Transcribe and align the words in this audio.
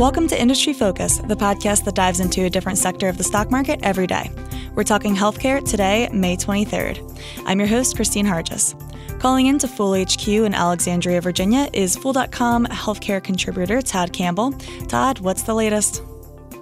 Welcome 0.00 0.28
to 0.28 0.40
Industry 0.40 0.72
Focus, 0.72 1.18
the 1.18 1.36
podcast 1.36 1.84
that 1.84 1.94
dives 1.94 2.20
into 2.20 2.46
a 2.46 2.48
different 2.48 2.78
sector 2.78 3.06
of 3.06 3.18
the 3.18 3.22
stock 3.22 3.50
market 3.50 3.80
every 3.82 4.06
day. 4.06 4.30
We're 4.74 4.82
talking 4.82 5.14
healthcare 5.14 5.62
today, 5.62 6.08
May 6.10 6.38
23rd. 6.38 7.20
I'm 7.44 7.58
your 7.58 7.68
host, 7.68 7.96
Kristine 7.96 8.24
Harjes. 8.24 8.74
Calling 9.20 9.48
in 9.48 9.58
to 9.58 9.68
Fool 9.68 10.02
HQ 10.02 10.26
in 10.26 10.54
Alexandria, 10.54 11.20
Virginia 11.20 11.68
is 11.74 11.96
Fool.com 11.96 12.64
healthcare 12.68 13.22
contributor 13.22 13.82
Todd 13.82 14.14
Campbell. 14.14 14.52
Todd, 14.88 15.18
what's 15.18 15.42
the 15.42 15.54
latest? 15.54 16.02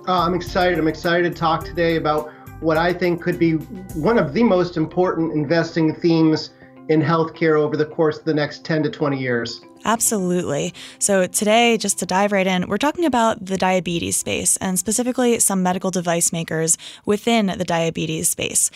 Uh, 0.08 0.18
I'm 0.18 0.34
excited. 0.34 0.76
I'm 0.76 0.88
excited 0.88 1.32
to 1.32 1.38
talk 1.38 1.64
today 1.64 1.94
about 1.94 2.32
what 2.58 2.76
I 2.76 2.92
think 2.92 3.22
could 3.22 3.38
be 3.38 3.52
one 3.52 4.18
of 4.18 4.34
the 4.34 4.42
most 4.42 4.76
important 4.76 5.32
investing 5.32 5.94
themes 5.94 6.50
in 6.88 7.00
healthcare 7.00 7.56
over 7.56 7.76
the 7.76 7.86
course 7.86 8.18
of 8.18 8.24
the 8.24 8.34
next 8.34 8.64
10 8.64 8.82
to 8.82 8.90
20 8.90 9.16
years. 9.16 9.60
Absolutely. 9.84 10.74
So, 10.98 11.26
today, 11.26 11.76
just 11.78 11.98
to 12.00 12.06
dive 12.06 12.32
right 12.32 12.46
in, 12.46 12.68
we're 12.68 12.78
talking 12.78 13.04
about 13.04 13.44
the 13.44 13.56
diabetes 13.56 14.16
space 14.16 14.56
and 14.58 14.78
specifically 14.78 15.38
some 15.38 15.62
medical 15.62 15.90
device 15.90 16.32
makers 16.32 16.76
within 17.06 17.46
the 17.46 17.64
diabetes 17.64 18.28
space. 18.28 18.70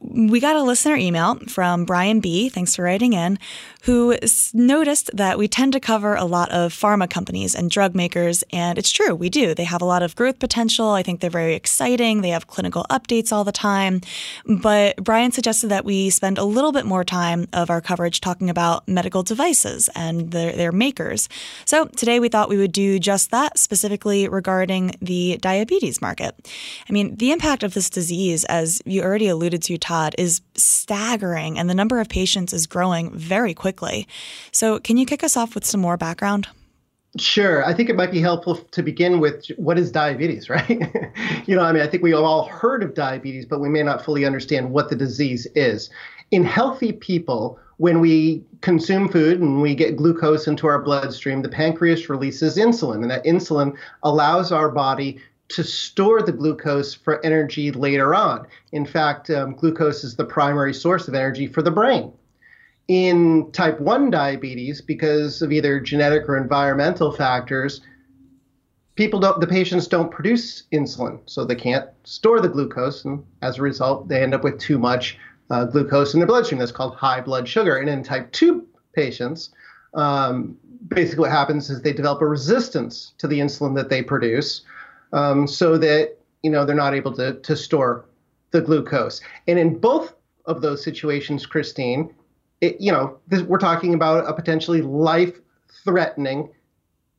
We 0.00 0.40
got 0.40 0.56
a 0.56 0.62
listener 0.62 0.96
email 0.96 1.36
from 1.48 1.84
Brian 1.84 2.20
B. 2.20 2.48
Thanks 2.48 2.76
for 2.76 2.82
writing 2.82 3.12
in, 3.12 3.38
who 3.82 4.16
noticed 4.52 5.10
that 5.16 5.38
we 5.38 5.48
tend 5.48 5.72
to 5.72 5.80
cover 5.80 6.14
a 6.14 6.24
lot 6.24 6.50
of 6.50 6.72
pharma 6.72 7.08
companies 7.08 7.54
and 7.54 7.70
drug 7.70 7.94
makers. 7.94 8.44
And 8.52 8.78
it's 8.78 8.90
true, 8.90 9.14
we 9.14 9.30
do. 9.30 9.54
They 9.54 9.64
have 9.64 9.80
a 9.80 9.86
lot 9.86 10.02
of 10.02 10.14
growth 10.14 10.38
potential. 10.38 10.90
I 10.90 11.02
think 11.02 11.20
they're 11.20 11.30
very 11.30 11.54
exciting. 11.54 12.20
They 12.20 12.30
have 12.30 12.46
clinical 12.46 12.84
updates 12.90 13.32
all 13.32 13.44
the 13.44 13.52
time. 13.52 14.00
But 14.44 14.96
Brian 15.02 15.32
suggested 15.32 15.68
that 15.68 15.84
we 15.84 16.10
spend 16.10 16.38
a 16.38 16.44
little 16.44 16.72
bit 16.72 16.84
more 16.84 17.04
time 17.04 17.48
of 17.52 17.70
our 17.70 17.80
coverage 17.80 18.20
talking 18.20 18.50
about 18.50 18.86
medical 18.86 19.22
devices 19.22 19.88
and 19.94 20.30
their, 20.36 20.52
their 20.52 20.72
makers. 20.72 21.28
So 21.64 21.86
today 21.86 22.20
we 22.20 22.28
thought 22.28 22.48
we 22.48 22.58
would 22.58 22.72
do 22.72 22.98
just 22.98 23.30
that, 23.30 23.58
specifically 23.58 24.28
regarding 24.28 24.94
the 25.00 25.38
diabetes 25.40 26.00
market. 26.00 26.34
I 26.88 26.92
mean, 26.92 27.16
the 27.16 27.32
impact 27.32 27.62
of 27.62 27.74
this 27.74 27.90
disease, 27.90 28.44
as 28.44 28.80
you 28.84 29.02
already 29.02 29.28
alluded 29.28 29.62
to, 29.64 29.78
Todd, 29.78 30.14
is 30.18 30.40
staggering, 30.54 31.58
and 31.58 31.68
the 31.68 31.74
number 31.74 32.00
of 32.00 32.08
patients 32.08 32.52
is 32.52 32.66
growing 32.66 33.10
very 33.16 33.54
quickly. 33.54 34.06
So, 34.52 34.78
can 34.78 34.96
you 34.96 35.06
kick 35.06 35.24
us 35.24 35.36
off 35.36 35.54
with 35.54 35.64
some 35.64 35.80
more 35.80 35.96
background? 35.96 36.48
Sure. 37.18 37.64
I 37.64 37.72
think 37.72 37.88
it 37.88 37.96
might 37.96 38.10
be 38.10 38.20
helpful 38.20 38.56
to 38.56 38.82
begin 38.82 39.20
with 39.20 39.46
what 39.56 39.78
is 39.78 39.90
diabetes, 39.90 40.50
right? 40.50 40.68
you 41.46 41.56
know, 41.56 41.62
I 41.62 41.72
mean, 41.72 41.82
I 41.82 41.86
think 41.86 42.02
we 42.02 42.12
all 42.12 42.48
heard 42.48 42.82
of 42.82 42.94
diabetes, 42.94 43.46
but 43.46 43.60
we 43.60 43.68
may 43.68 43.82
not 43.82 44.04
fully 44.04 44.24
understand 44.24 44.70
what 44.70 44.90
the 44.90 44.96
disease 44.96 45.46
is. 45.54 45.90
In 46.30 46.44
healthy 46.44 46.92
people, 46.92 47.58
when 47.78 48.00
we 48.00 48.42
consume 48.62 49.08
food 49.08 49.40
and 49.40 49.60
we 49.60 49.74
get 49.74 49.96
glucose 49.96 50.46
into 50.46 50.66
our 50.66 50.80
bloodstream, 50.80 51.42
the 51.42 51.48
pancreas 51.48 52.08
releases 52.08 52.56
insulin, 52.56 53.02
and 53.02 53.10
that 53.10 53.24
insulin 53.24 53.76
allows 54.02 54.50
our 54.50 54.70
body 54.70 55.18
to 55.48 55.62
store 55.62 56.22
the 56.22 56.32
glucose 56.32 56.94
for 56.94 57.24
energy 57.24 57.70
later 57.70 58.14
on. 58.14 58.46
In 58.72 58.84
fact, 58.86 59.30
um, 59.30 59.54
glucose 59.54 60.04
is 60.04 60.16
the 60.16 60.24
primary 60.24 60.74
source 60.74 61.06
of 61.06 61.14
energy 61.14 61.46
for 61.46 61.62
the 61.62 61.70
brain. 61.70 62.12
In 62.88 63.50
type 63.52 63.80
1 63.80 64.10
diabetes, 64.10 64.80
because 64.80 65.42
of 65.42 65.52
either 65.52 65.78
genetic 65.80 66.28
or 66.28 66.36
environmental 66.36 67.12
factors, 67.12 67.80
people 68.94 69.20
don't 69.20 69.40
the 69.40 69.46
patients 69.46 69.86
don't 69.86 70.10
produce 70.10 70.64
insulin 70.72 71.20
so 71.26 71.44
they 71.44 71.54
can't 71.54 71.88
store 72.04 72.40
the 72.40 72.48
glucose 72.48 73.04
and 73.04 73.22
as 73.42 73.58
a 73.58 73.62
result 73.62 74.08
they 74.08 74.22
end 74.22 74.34
up 74.34 74.42
with 74.42 74.58
too 74.58 74.78
much 74.78 75.18
uh, 75.50 75.64
glucose 75.64 76.14
in 76.14 76.20
their 76.20 76.26
bloodstream. 76.26 76.58
That's 76.58 76.72
called 76.72 76.94
high 76.96 77.20
blood 77.20 77.48
sugar. 77.48 77.76
And 77.76 77.88
in 77.88 78.02
type 78.02 78.32
2 78.32 78.66
patients, 78.94 79.50
um, 79.94 80.56
basically 80.88 81.20
what 81.20 81.30
happens 81.30 81.70
is 81.70 81.82
they 81.82 81.92
develop 81.92 82.20
a 82.22 82.26
resistance 82.26 83.12
to 83.18 83.26
the 83.26 83.38
insulin 83.38 83.74
that 83.76 83.88
they 83.88 84.02
produce 84.02 84.62
um, 85.12 85.46
so 85.46 85.78
that 85.78 86.16
you 86.42 86.50
know 86.50 86.64
they're 86.64 86.76
not 86.76 86.94
able 86.94 87.12
to, 87.12 87.34
to 87.40 87.56
store 87.56 88.04
the 88.50 88.60
glucose. 88.60 89.20
And 89.46 89.58
in 89.58 89.78
both 89.78 90.14
of 90.44 90.60
those 90.62 90.82
situations, 90.82 91.46
Kristine, 91.46 92.12
it, 92.60 92.80
you 92.80 92.92
know, 92.92 93.18
this, 93.26 93.42
we're 93.42 93.58
talking 93.58 93.94
about 93.94 94.28
a 94.28 94.32
potentially 94.32 94.80
life-threatening 94.82 96.50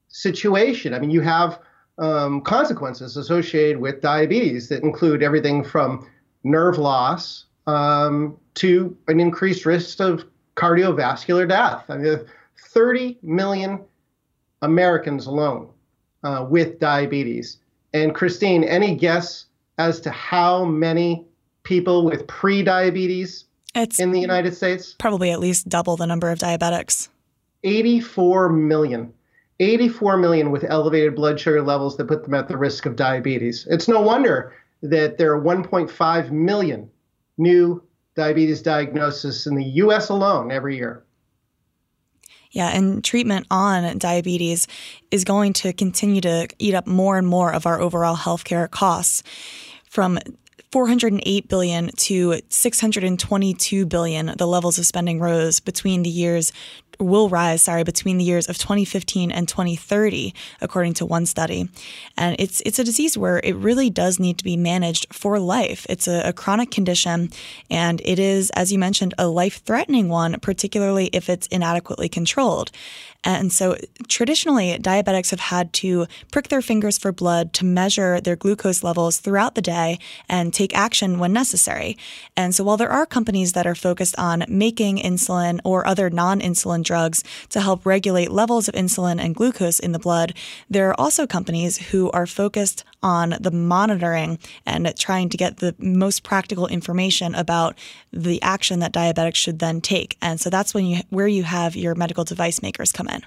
situation. 0.07 0.94
I 0.94 1.00
mean, 1.00 1.12
you 1.12 1.22
have 1.22 1.59
um, 2.00 2.41
consequences 2.41 3.18
associated 3.18 3.79
with 3.79 4.02
diabetes 4.02 4.69
that 4.69 4.84
include 4.84 5.22
everything 5.22 5.63
from 5.63 6.09
nerve 6.44 6.78
loss 6.78 7.46
um, 7.67 8.38
to 8.55 8.97
an 9.07 9.19
increased 9.19 9.66
risk 9.66 10.00
of 10.00 10.23
cardiovascular 10.55 11.47
death. 11.47 11.85
I 11.89 11.97
mean, 11.97 12.19
30 12.69 13.19
million 13.22 13.83
Americans 14.61 15.28
alone 15.28 15.69
uh, 16.23 16.45
with 16.50 16.79
diabetes. 16.79 17.57
And 17.94 18.16
Kristine, 18.16 18.63
any 18.67 18.95
guess 18.95 19.45
as 19.78 20.00
to 20.01 20.09
how 20.09 20.66
many 20.66 21.25
people 21.63 22.05
with 22.05 22.25
pre-diabetes 22.28 23.45
it's 23.75 23.99
in 23.99 24.11
the 24.11 24.19
United 24.19 24.55
States? 24.55 24.95
Probably 24.97 25.31
at 25.31 25.39
least 25.39 25.69
double 25.69 25.97
the 25.97 26.07
number 26.07 26.31
of 26.31 26.39
diabetics. 26.39 27.09
84 27.63 28.49
million. 28.49 29.13
84 29.59 30.17
million 30.17 30.51
with 30.51 30.63
elevated 30.63 31.16
blood 31.16 31.39
sugar 31.39 31.61
levels 31.61 31.97
that 31.97 32.07
put 32.07 32.23
them 32.23 32.34
at 32.34 32.47
the 32.47 32.57
risk 32.57 32.85
of 32.85 32.95
diabetes. 32.95 33.67
It's 33.69 33.88
no 33.88 34.01
wonder 34.01 34.53
that 34.81 35.17
there 35.17 35.34
are 35.34 35.41
1.5 35.41 36.31
million 36.31 36.89
new 37.38 37.84
diabetes 38.16 38.62
diagnosis 38.62 39.46
in 39.46 39.56
the 39.56 39.64
US 39.64 40.09
alone 40.09 40.52
every 40.52 40.75
year. 40.75 41.03
Yeah, 42.52 42.70
and 42.70 43.03
treatment 43.03 43.46
on 43.52 43.98
diabetes 43.98 44.68
is 45.12 45.24
going 45.24 45.53
to 45.53 45.74
continue 45.74 46.22
to 46.22 46.47
eat 46.59 46.74
up 46.74 46.88
more 46.88 47.18
and 47.18 47.28
more 47.28 47.53
of 47.53 47.66
our 47.66 47.80
overall 47.80 48.16
healthcare 48.16 48.70
costs. 48.70 49.22
From 49.90 50.18
408 50.72 51.47
billion 51.47 51.90
to 51.96 52.42
622 52.50 53.86
billion, 53.86 54.34
the 54.38 54.47
levels 54.47 54.78
of 54.78 54.86
spending 54.86 55.20
rose 55.20 55.59
between 55.59 56.03
the 56.03 56.09
years 56.09 56.52
will 57.00 57.30
rise, 57.30 57.62
sorry, 57.62 57.84
between 57.84 58.18
the 58.18 58.24
years 58.24 58.47
of 58.47 58.58
2015 58.58 59.31
and 59.31 59.47
2030, 59.47 60.34
according 60.62 60.94
to 60.96 61.06
one 61.06 61.25
study. 61.25 61.69
And 62.18 62.35
it's 62.40 62.62
it's 62.62 62.80
a 62.80 62.84
disease 62.84 63.18
where 63.18 63.40
it 63.44 63.56
really 63.56 63.90
does 63.90 64.19
need 64.19 64.38
to 64.38 64.44
be 64.44 64.58
managed 64.58 65.13
for 65.13 65.40
life. 65.40 65.85
It's 65.90 66.08
a, 66.08 66.22
a 66.30 66.34
chronic 66.34 66.72
condition, 66.72 67.31
and 67.69 68.02
it 68.03 68.19
is, 68.19 68.50
as 68.52 68.72
you 68.72 68.80
mentioned, 68.80 69.13
a 69.18 69.28
life-threatening 69.28 70.09
one, 70.09 70.40
particularly 70.40 71.09
if 71.13 71.30
it's 71.30 71.47
inadequately 71.47 72.09
controlled. 72.09 72.72
And 73.24 73.52
so 73.52 73.75
traditionally, 74.08 74.78
diabetics 74.79 75.31
have 75.31 75.40
had 75.40 75.74
to 75.74 76.08
prick 76.31 76.47
their 76.47 76.62
fingers 76.62 76.97
for 76.97 77.12
blood 77.12 77.52
to 77.53 77.66
measure 77.66 78.22
their 78.22 78.38
glucose 78.38 78.84
levels 78.84 79.18
throughout 79.18 79.56
the 79.56 79.62
day 79.62 80.00
and 80.29 80.53
take 80.53 80.74
action 80.74 81.19
when 81.19 81.34
necessary. 81.34 81.97
And 82.38 82.56
so 82.56 82.64
while 82.64 82.78
there 82.78 82.90
are 82.90 83.06
companies 83.06 83.53
that 83.53 83.68
are 83.68 83.75
focused 83.75 84.18
on 84.18 84.46
making 84.47 85.00
insulin 85.00 85.59
or 85.66 85.85
other 85.85 86.09
non 86.09 86.40
insulin 86.40 86.84
drugs 86.88 87.24
to 87.50 87.62
help 87.62 87.86
regulate 87.86 88.31
levels 88.31 88.68
of 88.68 88.74
insulin 88.74 89.20
and 89.20 89.36
glucose 89.36 89.80
in 89.80 89.92
the 89.92 90.00
blood, 90.00 90.34
there 90.70 90.90
are 90.90 91.00
also 91.00 91.28
companies 91.28 91.78
who 91.90 92.09
are 92.12 92.25
focused 92.25 92.84
on 93.03 93.36
the 93.40 93.52
monitoring 93.52 94.40
and 94.66 94.92
trying 94.97 95.30
to 95.30 95.38
get 95.38 95.58
the 95.58 95.76
most 95.78 96.24
practical 96.24 96.66
information 96.68 97.36
about 97.36 97.78
the 98.12 98.42
action 98.42 98.80
that 98.80 98.94
diabetics 98.94 99.36
should 99.36 99.59
then 99.59 99.81
take. 99.81 100.18
And 100.22 100.42
so 100.42 100.50
that's 100.50 100.74
when 100.74 100.86
you 100.86 100.97
where 101.09 101.28
you 101.28 101.44
have 101.44 101.76
your 101.76 101.94
medical 101.94 102.24
device 102.24 102.62
makers 102.62 102.92
come 102.92 103.08
in. 103.08 103.22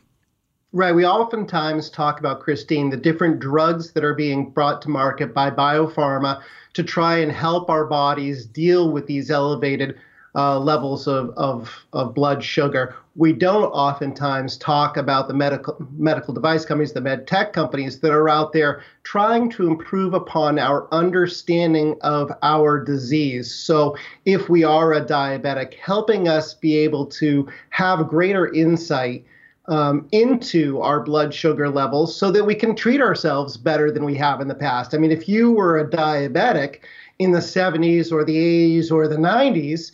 Right. 0.73 0.95
We 0.95 1.05
oftentimes 1.05 1.91
talk 1.91 2.21
about, 2.21 2.41
Kristine, 2.41 2.91
the 2.91 2.97
different 2.97 3.41
drugs 3.41 3.93
that 3.93 4.05
are 4.05 4.15
being 4.15 4.51
brought 4.51 4.81
to 4.83 4.89
market 4.89 5.35
by 5.35 5.51
biopharma 5.51 6.43
to 6.75 6.85
try 6.85 7.19
and 7.19 7.33
help 7.33 7.69
our 7.69 7.85
bodies 7.85 8.47
deal 8.47 8.93
with 8.93 9.07
these 9.07 9.31
elevated 9.33 9.99
uh, 10.35 10.59
levels 10.59 11.07
of, 11.07 11.31
of, 11.37 11.73
of 11.93 12.15
blood 12.15 12.43
sugar. 12.43 12.95
We 13.17 13.33
don't 13.33 13.65
oftentimes 13.65 14.57
talk 14.57 14.97
about 14.97 15.27
the 15.27 15.35
medical 15.35 15.77
medical 15.97 16.33
device 16.33 16.65
companies, 16.65 16.93
the 16.93 17.01
med 17.01 17.27
tech 17.27 17.53
companies 17.53 18.01
that 18.01 18.13
are 18.13 18.29
out 18.29 18.53
there 18.53 18.83
trying 19.03 19.51
to 19.51 19.67
improve 19.67 20.15
upon 20.15 20.59
our 20.59 20.87
understanding 20.93 21.97
of 22.03 22.31
our 22.43 22.83
disease. 22.83 23.53
So, 23.53 23.97
if 24.25 24.49
we 24.49 24.63
are 24.63 24.93
a 24.93 25.05
diabetic, 25.05 25.75
helping 25.75 26.29
us 26.29 26.55
be 26.55 26.77
able 26.77 27.07
to 27.07 27.49
have 27.71 28.09
greater 28.09 28.53
insight 28.55 29.25
um, 29.67 30.09
into 30.13 30.81
our 30.81 31.01
blood 31.01 31.33
sugar 31.33 31.69
levels 31.69 32.17
so 32.17 32.31
that 32.31 32.45
we 32.45 32.55
can 32.55 32.75
treat 32.75 33.01
ourselves 33.01 33.57
better 33.57 33.91
than 33.91 34.05
we 34.05 34.15
have 34.17 34.41
in 34.41 34.49
the 34.49 34.55
past. 34.55 34.95
I 34.95 34.99
mean, 34.99 35.13
if 35.13 35.29
you 35.29 35.53
were 35.53 35.79
a 35.79 35.89
diabetic 35.89 36.81
in 37.19 37.33
the 37.33 37.39
70s 37.39 38.11
or 38.11 38.25
the 38.25 38.37
80s 38.37 38.91
or 38.91 39.07
the 39.07 39.17
90s, 39.17 39.93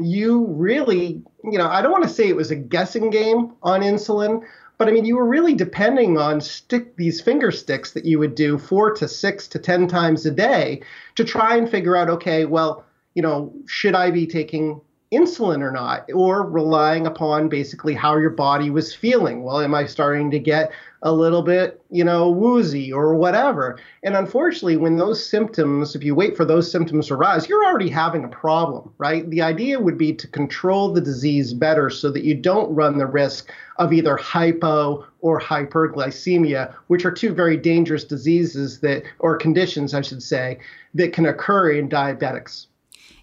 you 0.00 0.46
really, 0.46 1.22
you 1.44 1.58
know, 1.58 1.68
I 1.68 1.82
don't 1.82 1.92
want 1.92 2.04
to 2.04 2.10
say 2.10 2.28
it 2.28 2.36
was 2.36 2.50
a 2.50 2.56
guessing 2.56 3.10
game 3.10 3.52
on 3.62 3.80
insulin, 3.80 4.44
but 4.78 4.88
I 4.88 4.90
mean, 4.90 5.04
you 5.04 5.16
were 5.16 5.26
really 5.26 5.54
depending 5.54 6.18
on 6.18 6.40
stick 6.40 6.96
these 6.96 7.20
finger 7.20 7.50
sticks 7.50 7.92
that 7.92 8.04
you 8.04 8.18
would 8.18 8.34
do 8.34 8.58
four 8.58 8.92
to 8.94 9.08
six 9.08 9.48
to 9.48 9.58
ten 9.58 9.88
times 9.88 10.26
a 10.26 10.30
day 10.30 10.82
to 11.14 11.24
try 11.24 11.56
and 11.56 11.68
figure 11.68 11.96
out, 11.96 12.10
okay, 12.10 12.44
well, 12.44 12.84
you 13.14 13.22
know, 13.22 13.52
should 13.66 13.94
I 13.94 14.10
be 14.10 14.26
taking 14.26 14.80
insulin 15.12 15.62
or 15.62 15.70
not, 15.70 16.10
or 16.12 16.48
relying 16.48 17.06
upon 17.06 17.48
basically 17.48 17.94
how 17.94 18.16
your 18.16 18.30
body 18.30 18.70
was 18.70 18.94
feeling. 18.94 19.42
Well, 19.42 19.60
am 19.60 19.74
I 19.74 19.86
starting 19.86 20.30
to 20.32 20.38
get 20.38 20.72
a 21.06 21.12
little 21.12 21.42
bit, 21.42 21.80
you 21.88 22.02
know, 22.02 22.28
woozy 22.28 22.92
or 22.92 23.14
whatever? 23.14 23.78
And 24.02 24.16
unfortunately, 24.16 24.76
when 24.76 24.96
those 24.96 25.24
symptoms, 25.24 25.94
if 25.94 26.02
you 26.02 26.16
wait 26.16 26.36
for 26.36 26.44
those 26.44 26.68
symptoms 26.68 27.06
to 27.06 27.14
rise, 27.14 27.48
you're 27.48 27.64
already 27.64 27.88
having 27.88 28.24
a 28.24 28.28
problem, 28.28 28.92
right? 28.98 29.30
The 29.30 29.40
idea 29.40 29.78
would 29.78 29.96
be 29.96 30.12
to 30.14 30.26
control 30.26 30.92
the 30.92 31.00
disease 31.00 31.54
better 31.54 31.90
so 31.90 32.10
that 32.10 32.24
you 32.24 32.34
don't 32.34 32.74
run 32.74 32.98
the 32.98 33.06
risk 33.06 33.52
of 33.76 33.92
either 33.92 34.16
hypo 34.16 35.06
or 35.20 35.40
hyperglycemia, 35.40 36.74
which 36.88 37.04
are 37.04 37.12
two 37.12 37.32
very 37.32 37.56
dangerous 37.56 38.02
diseases 38.02 38.80
that, 38.80 39.04
or 39.20 39.36
conditions, 39.36 39.94
I 39.94 40.00
should 40.00 40.24
say, 40.24 40.58
that 40.94 41.12
can 41.12 41.26
occur 41.26 41.70
in 41.70 41.88
diabetics. 41.88 42.66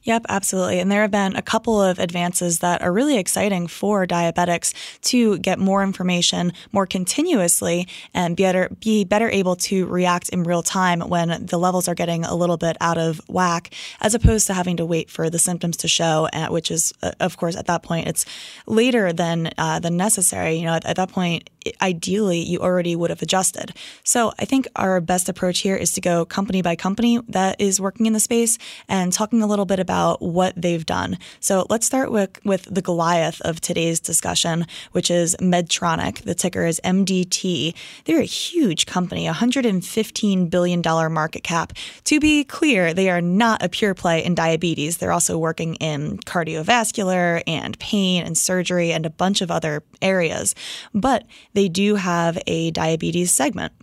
Yep, 0.04 0.26
absolutely. 0.28 0.80
And 0.80 0.92
there 0.92 1.02
have 1.02 1.12
been 1.12 1.36
a 1.38 1.42
couple 1.42 1.82
of 1.82 1.98
advances 1.98 2.60
that 2.60 2.82
are 2.82 2.92
really 2.92 3.18
exciting 3.18 3.68
for 3.68 4.06
diabetics 4.06 4.74
to 5.04 5.38
get 5.40 5.60
more 5.60 5.82
information 5.82 6.52
more 6.74 6.86
continuously 6.86 7.88
and 8.14 8.36
be 8.36 8.44
better, 8.44 8.70
be 8.82 9.06
better 9.06 9.30
able 9.30 9.56
to 9.56 9.86
react 9.86 10.28
in 10.30 10.44
real 10.44 10.62
time 10.62 11.00
when 11.00 11.46
the 11.46 11.58
levels 11.58 11.88
are 11.88 11.96
getting 11.96 12.26
a 12.26 12.36
little 12.36 12.58
bit 12.58 12.76
out 12.82 12.98
of 12.98 13.22
whack, 13.30 13.74
as 14.02 14.14
opposed 14.14 14.48
to 14.48 14.54
having 14.54 14.76
to 14.78 14.86
wait 14.86 15.10
for 15.10 15.30
the 15.30 15.40
symptoms 15.40 15.78
to 15.78 15.88
show, 15.88 16.28
which 16.50 16.70
is, 16.70 16.94
uh, 17.02 17.12
of 17.22 17.38
course, 17.38 17.56
at 17.56 17.68
that 17.68 17.82
point, 17.82 18.08
it's 18.08 18.26
later 18.68 19.14
than, 19.14 19.52
uh, 19.58 19.80
than 19.80 19.96
necessary. 19.96 20.56
You 20.56 20.66
know, 20.66 20.74
at, 20.74 20.86
at 20.86 20.98
that 20.98 21.12
point, 21.12 21.50
ideally 21.82 22.40
you 22.40 22.60
already 22.60 22.94
would 22.94 23.10
have 23.10 23.22
adjusted. 23.22 23.72
So 24.04 24.34
I 24.38 24.44
think 24.44 24.68
our 24.76 25.00
best 25.00 25.30
approach 25.30 25.60
here 25.60 25.78
is 25.78 25.94
to 25.94 26.02
go 26.02 26.26
company 26.26 26.62
by 26.62 26.76
company 26.76 27.20
that 27.30 27.62
is 27.62 27.80
working 27.80 28.06
in 28.06 28.12
the 28.12 28.20
space 28.20 28.58
and 28.90 29.14
talking 29.14 29.42
a 29.42 29.48
little 29.48 29.66
bit 29.66 29.80
about 29.80 29.93
what 30.20 30.54
they've 30.56 30.86
done. 30.86 31.18
So 31.40 31.66
let's 31.70 31.86
start 31.86 32.12
with, 32.12 32.44
with 32.44 32.64
the 32.74 32.82
Goliath 32.82 33.42
of 33.42 33.62
today's 33.62 34.00
discussion, 34.00 34.66
which 34.92 35.10
is 35.10 35.36
Medtronic. 35.40 36.24
The 36.24 36.36
ticker 36.36 36.66
is 36.66 36.80
MDT. 36.84 37.74
They're 38.06 38.20
a 38.20 38.24
huge 38.24 38.86
company, 38.86 39.26
$115 39.28 40.50
billion 40.50 40.82
market 41.14 41.44
cap. 41.44 41.74
To 42.06 42.20
be 42.20 42.44
clear, 42.44 42.94
they 42.94 43.10
are 43.10 43.22
not 43.22 43.64
a 43.64 43.70
pure 43.70 43.94
play 43.94 44.24
in 44.24 44.36
diabetes. 44.36 44.98
They're 44.98 45.12
also 45.12 45.38
working 45.38 45.76
in 45.76 46.18
cardiovascular 46.20 47.44
and 47.48 47.78
pain 47.80 48.24
and 48.24 48.38
surgery 48.38 48.92
and 48.92 49.06
a 49.06 49.10
bunch 49.10 49.42
of 49.42 49.52
other 49.52 49.84
areas. 50.02 50.56
But 50.94 51.26
they 51.54 51.70
do 51.70 51.96
have 51.96 52.38
a 52.48 52.72
diabetes 52.72 53.32
segment. 53.32 53.74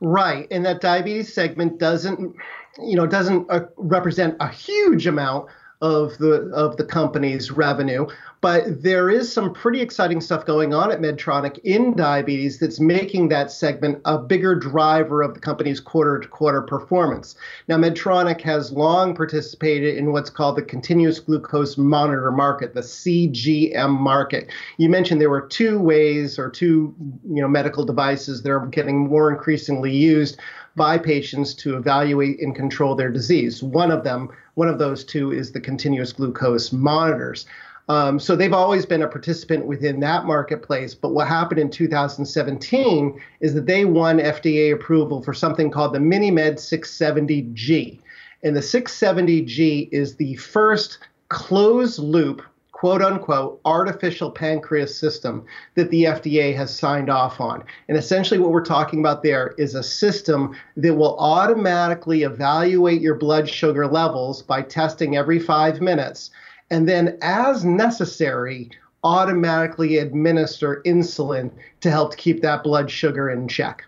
Right, 0.00 0.46
and 0.50 0.66
that 0.66 0.80
diabetes 0.80 1.32
segment 1.32 1.78
doesn't, 1.78 2.36
you 2.82 2.96
know, 2.96 3.06
doesn't 3.06 3.50
uh, 3.50 3.66
represent 3.76 4.36
a 4.40 4.48
huge 4.48 5.06
amount 5.06 5.48
of 5.80 6.16
the 6.18 6.50
of 6.54 6.76
the 6.76 6.84
company's 6.84 7.50
revenue, 7.50 8.06
but 8.40 8.82
there 8.82 9.10
is 9.10 9.30
some 9.30 9.52
pretty 9.52 9.80
exciting 9.80 10.20
stuff 10.20 10.46
going 10.46 10.72
on 10.72 10.90
at 10.90 11.00
Medtronic 11.00 11.58
in 11.64 11.94
diabetes 11.94 12.58
that's 12.58 12.80
making 12.80 13.28
that 13.28 13.50
segment 13.50 14.00
a 14.04 14.16
bigger 14.16 14.54
driver 14.54 15.20
of 15.20 15.34
the 15.34 15.40
company's 15.40 15.80
quarter 15.80 16.20
to 16.20 16.28
quarter 16.28 16.62
performance. 16.62 17.34
Now, 17.68 17.76
Medtronic 17.76 18.40
has 18.42 18.72
long 18.72 19.14
participated 19.14 19.96
in 19.96 20.12
what's 20.12 20.30
called 20.30 20.56
the 20.56 20.62
continuous 20.62 21.20
glucose 21.20 21.76
monitor 21.76 22.30
market, 22.30 22.74
the 22.74 22.80
CGM 22.80 23.90
market. 23.90 24.50
You 24.78 24.88
mentioned 24.88 25.20
there 25.20 25.28
were 25.28 25.46
two 25.46 25.78
ways 25.78 26.38
or 26.38 26.48
two 26.48 26.94
you 27.28 27.42
know, 27.42 27.48
medical 27.48 27.84
devices 27.84 28.42
that 28.42 28.50
are 28.50 28.66
getting 28.66 29.08
more 29.08 29.30
increasingly 29.30 29.94
used 29.94 30.38
by 30.76 30.98
patients 30.98 31.54
to 31.54 31.76
evaluate 31.76 32.40
and 32.40 32.54
control 32.54 32.94
their 32.94 33.10
disease. 33.10 33.62
One 33.62 33.90
of 33.90 34.04
them, 34.04 34.30
one 34.54 34.68
of 34.68 34.78
those 34.78 35.04
two, 35.04 35.32
is 35.32 35.52
the 35.52 35.60
continuous 35.60 36.12
glucose 36.12 36.72
monitors. 36.72 37.46
Um, 37.88 38.18
so 38.18 38.34
they've 38.34 38.52
always 38.52 38.86
been 38.86 39.02
a 39.02 39.08
participant 39.08 39.66
within 39.66 40.00
that 40.00 40.24
marketplace. 40.24 40.94
But 40.94 41.10
what 41.10 41.28
happened 41.28 41.60
in 41.60 41.70
2017 41.70 43.20
is 43.40 43.54
that 43.54 43.66
they 43.66 43.84
won 43.84 44.18
FDA 44.18 44.72
approval 44.72 45.22
for 45.22 45.34
something 45.34 45.70
called 45.70 45.92
the 45.92 45.98
MiniMed 45.98 46.54
670G. 46.54 47.98
And 48.42 48.56
the 48.56 48.60
670G 48.60 49.88
is 49.92 50.16
the 50.16 50.34
first 50.36 50.98
closed 51.28 51.98
loop, 51.98 52.42
quote 52.74 53.00
unquote, 53.00 53.60
artificial 53.64 54.30
pancreas 54.30 54.98
system 54.98 55.46
that 55.76 55.90
the 55.90 56.04
FDA 56.04 56.54
has 56.54 56.76
signed 56.76 57.08
off 57.08 57.40
on. 57.40 57.64
And 57.88 57.96
essentially, 57.96 58.38
what 58.38 58.50
we're 58.50 58.64
talking 58.64 58.98
about 58.98 59.22
there 59.22 59.54
is 59.56 59.74
a 59.74 59.82
system 59.82 60.54
that 60.76 60.94
will 60.94 61.16
automatically 61.18 62.24
evaluate 62.24 63.00
your 63.00 63.14
blood 63.14 63.48
sugar 63.48 63.86
levels 63.86 64.42
by 64.42 64.60
testing 64.60 65.16
every 65.16 65.38
five 65.38 65.80
minutes 65.80 66.30
and 66.70 66.88
then, 66.88 67.18
as 67.22 67.64
necessary, 67.64 68.70
automatically 69.04 69.98
administer 69.98 70.82
insulin 70.84 71.52
to 71.80 71.90
help 71.90 72.16
keep 72.16 72.42
that 72.42 72.64
blood 72.64 72.90
sugar 72.90 73.30
in 73.30 73.48
check 73.48 73.84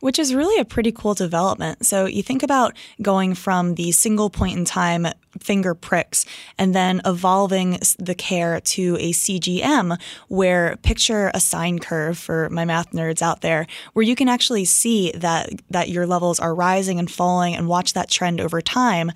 which 0.00 0.18
is 0.18 0.34
really 0.34 0.60
a 0.60 0.64
pretty 0.64 0.90
cool 0.90 1.14
development. 1.14 1.86
So 1.86 2.06
you 2.06 2.24
think 2.24 2.42
about 2.42 2.76
going 3.00 3.36
from 3.36 3.76
the 3.76 3.92
single 3.92 4.30
point 4.30 4.58
in 4.58 4.64
time 4.64 5.06
finger 5.40 5.74
pricks 5.74 6.24
and 6.58 6.74
then 6.74 7.00
evolving 7.04 7.78
the 7.98 8.14
care 8.14 8.60
to 8.60 8.96
a 9.00 9.12
CGM 9.12 10.00
where 10.28 10.76
picture 10.82 11.30
a 11.34 11.40
sine 11.40 11.78
curve 11.78 12.18
for 12.18 12.48
my 12.50 12.64
math 12.64 12.90
nerds 12.92 13.22
out 13.22 13.40
there 13.40 13.66
where 13.92 14.04
you 14.04 14.14
can 14.14 14.28
actually 14.28 14.64
see 14.64 15.12
that 15.12 15.50
that 15.70 15.88
your 15.88 16.06
levels 16.06 16.38
are 16.40 16.54
rising 16.54 16.98
and 16.98 17.10
falling 17.10 17.54
and 17.54 17.68
watch 17.68 17.92
that 17.92 18.10
trend 18.10 18.40
over 18.40 18.60
time 18.60 19.12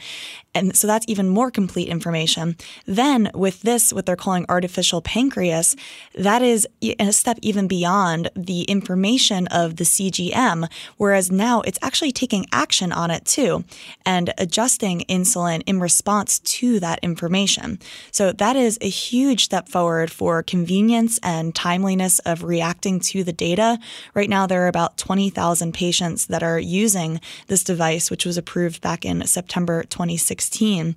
and 0.55 0.75
so 0.75 0.87
that's 0.87 1.05
even 1.07 1.29
more 1.29 1.51
complete 1.51 1.89
information. 1.89 2.57
Then 2.87 3.31
with 3.35 3.61
this, 3.61 3.93
what 3.93 4.07
they're 4.07 4.17
calling 4.17 4.47
artificial 4.49 5.03
pancreas, 5.03 5.77
that 6.15 6.41
is 6.41 6.67
a 6.99 7.13
step 7.13 7.39
even 7.43 7.69
beyond 7.69 8.31
the 8.35 8.63
information 8.63 9.49
of 9.49 9.77
the 9.77 9.85
CGM, 9.85 10.67
whereas 10.97 11.31
now 11.31 11.61
it's 11.61 11.79
actually 11.83 12.11
taking 12.11 12.47
action 12.53 12.91
on 12.91 13.11
it 13.11 13.27
too 13.27 13.65
and 14.07 14.33
adjusting 14.39 15.01
insulin 15.11 15.63
in 15.67 15.79
response 15.79 16.06
to 16.07 16.81
that 16.81 17.01
information. 17.03 17.79
So 18.13 18.33
that 18.33 18.57
is 18.57 18.79
a 18.81 18.89
huge 18.89 19.45
step 19.45 19.69
forward 19.69 20.11
for 20.11 20.43
convenience 20.43 21.19
and 21.23 21.55
timeliness 21.55 22.19
of 22.21 22.45
reacting 22.45 23.01
to 23.01 23.25
the 23.25 23.33
data. 23.33 23.79
Right 24.15 24.31
now, 24.31 24.47
there 24.47 24.63
are 24.65 24.69
about 24.69 24.97
20,000 24.97 25.75
patients 25.75 26.27
that 26.27 26.43
are 26.43 26.59
using 26.59 27.21
this 27.49 27.65
device, 27.65 28.11
which 28.11 28.25
was 28.25 28.39
approved 28.39 28.81
back 28.81 29.05
in 29.05 29.27
September 29.27 29.83
2016. 29.85 30.97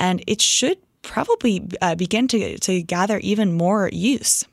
And 0.00 0.24
it 0.26 0.40
should 0.40 0.78
probably 1.02 1.68
uh, 1.80 1.94
begin 1.94 2.26
to, 2.28 2.58
to 2.58 2.82
gather 2.82 3.18
even 3.18 3.52
more 3.52 3.90
use. 3.92 4.44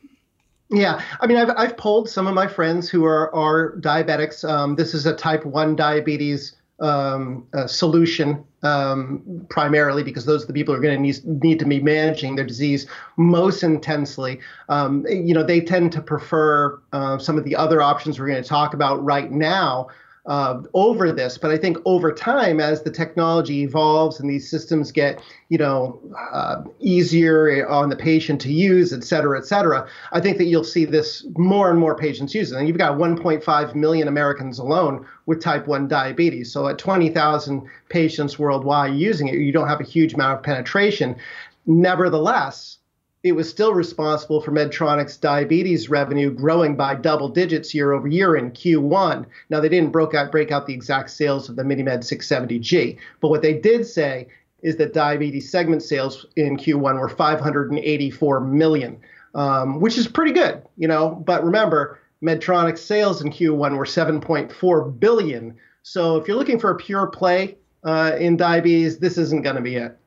Yeah, 0.70 1.02
I 1.20 1.28
mean, 1.28 1.38
I've, 1.38 1.52
I've 1.56 1.78
polled 1.78 2.10
some 2.10 2.26
of 2.26 2.34
my 2.34 2.48
friends 2.48 2.90
who 2.90 3.06
are, 3.06 3.34
are 3.36 3.76
diabetics. 3.78 4.48
Um, 4.48 4.76
this 4.76 4.94
is 4.94 5.06
a 5.06 5.16
type 5.16 5.46
1 5.46 5.76
diabetes 5.76 6.56
um, 6.84 7.48
uh, 7.54 7.66
solution 7.66 8.44
um, 8.64 9.46
primarily 9.50 10.04
because 10.04 10.26
those 10.26 10.44
are 10.44 10.48
the 10.48 10.54
people 10.54 10.74
who 10.74 10.80
are 10.80 10.84
going 10.84 10.96
to 10.96 11.02
need, 11.02 11.44
need 11.44 11.60
to 11.60 11.66
be 11.66 11.82
managing 11.82 12.36
their 12.36 12.46
disease 12.46 12.88
most 13.18 13.64
intensely. 13.64 14.40
Um, 14.70 15.06
you 15.08 15.34
know, 15.34 15.44
they 15.44 15.62
tend 15.62 15.92
to 15.94 16.02
prefer 16.02 16.80
uh, 16.92 17.18
some 17.18 17.38
of 17.38 17.46
the 17.46 17.56
other 17.56 17.82
options 17.82 18.20
we're 18.20 18.28
going 18.28 18.44
to 18.44 18.48
talk 18.48 18.74
about 18.74 19.04
right 19.04 19.32
now 19.32 19.88
uh, 20.26 20.62
over 20.74 21.12
this. 21.12 21.38
But 21.38 21.52
I 21.52 21.58
think 21.58 21.78
over 21.86 22.12
time, 22.12 22.60
as 22.60 22.82
the 22.82 22.92
technology 22.92 23.62
evolves 23.64 24.20
and 24.20 24.30
these 24.30 24.50
systems 24.50 24.92
get, 24.92 25.22
you 25.50 25.58
know, 25.58 26.00
uh, 26.32 26.64
easier 26.80 27.68
on 27.68 27.90
the 27.90 27.96
patient 27.96 28.40
to 28.42 28.52
use, 28.52 28.94
et 28.94 29.04
cetera, 29.04 29.38
et 29.38 29.46
cetera, 29.46 29.88
I 30.12 30.22
think 30.22 30.38
that 30.38 30.46
you'll 30.46 30.64
see 30.64 30.86
this 30.86 31.26
more 31.38 31.70
and 31.70 31.80
more 31.80 31.96
patients 31.96 32.34
use 32.34 32.52
it. 32.52 32.58
And 32.58 32.68
you've 32.68 32.78
got 32.78 32.98
1.5 32.98 33.76
million 33.76 34.08
Americans 34.08 34.60
alone 34.60 35.06
with 35.26 35.42
type 35.42 35.68
1 35.68 35.88
diabetes. 35.88 36.52
So 36.52 36.68
at 36.68 36.78
20,000 36.78 37.70
patients 37.90 38.40
worldwide 38.40 38.96
using 38.96 39.28
it, 39.28 39.36
you 39.36 39.52
don't 39.52 39.68
have 39.68 39.82
a 39.82 39.86
huge 39.86 40.14
amount 40.14 40.40
of 40.40 40.44
penetration. 40.44 41.18
Nevertheless, 41.66 42.78
it 43.24 43.32
was 43.32 43.50
still 43.50 43.74
responsible 43.74 44.42
for 44.42 44.52
Medtronic's 44.52 45.16
diabetes 45.16 45.90
revenue 45.90 46.30
growing 46.30 46.76
by 46.76 46.94
double 46.94 47.30
digits 47.30 47.74
year 47.74 47.94
over 47.94 48.08
year 48.08 48.36
in 48.36 48.52
Q1. 48.52 49.26
Now, 49.50 49.62
they 49.62 49.70
didn't 49.70 49.92
break 49.92 50.14
out, 50.14 50.30
break 50.30 50.52
out 50.52 50.68
the 50.68 50.74
exact 50.74 51.10
sales 51.10 51.48
of 51.48 51.56
the 51.56 51.64
MiniMed 51.64 52.00
670G, 52.00 52.98
but 53.22 53.30
what 53.30 53.42
they 53.42 53.54
did 53.54 53.88
say 53.88 54.28
is 54.62 54.76
that 54.78 54.94
diabetes 54.94 55.50
segment 55.50 55.84
sales 55.84 56.26
in 56.36 56.58
Q1 56.58 57.00
were 57.00 57.10
584 57.10 58.40
million, 58.42 58.98
um, 59.36 59.80
which 59.80 59.98
is 59.98 60.08
pretty 60.08 60.32
good, 60.32 60.62
you 60.78 60.88
know. 60.88 61.10
But 61.26 61.44
remember, 61.44 62.00
Medtronic 62.22 62.78
sales 62.78 63.22
in 63.22 63.30
Q1 63.30 63.78
were 63.78 63.86
7.4 63.86 65.00
billion. 65.00 65.56
So 65.84 66.18
if 66.18 66.28
you're 66.28 66.38
looking 66.38 66.60
for 66.60 66.72
a 66.72 66.76
pure 66.76 67.08
play 67.08 67.58
uh, 67.84 68.14
in 68.18 68.38
diabetes, 68.38 69.00
this 69.00 69.18
isn't 69.18 69.44
going 69.44 69.58
to 69.58 69.62
be 69.62 69.76
it. 69.76 69.98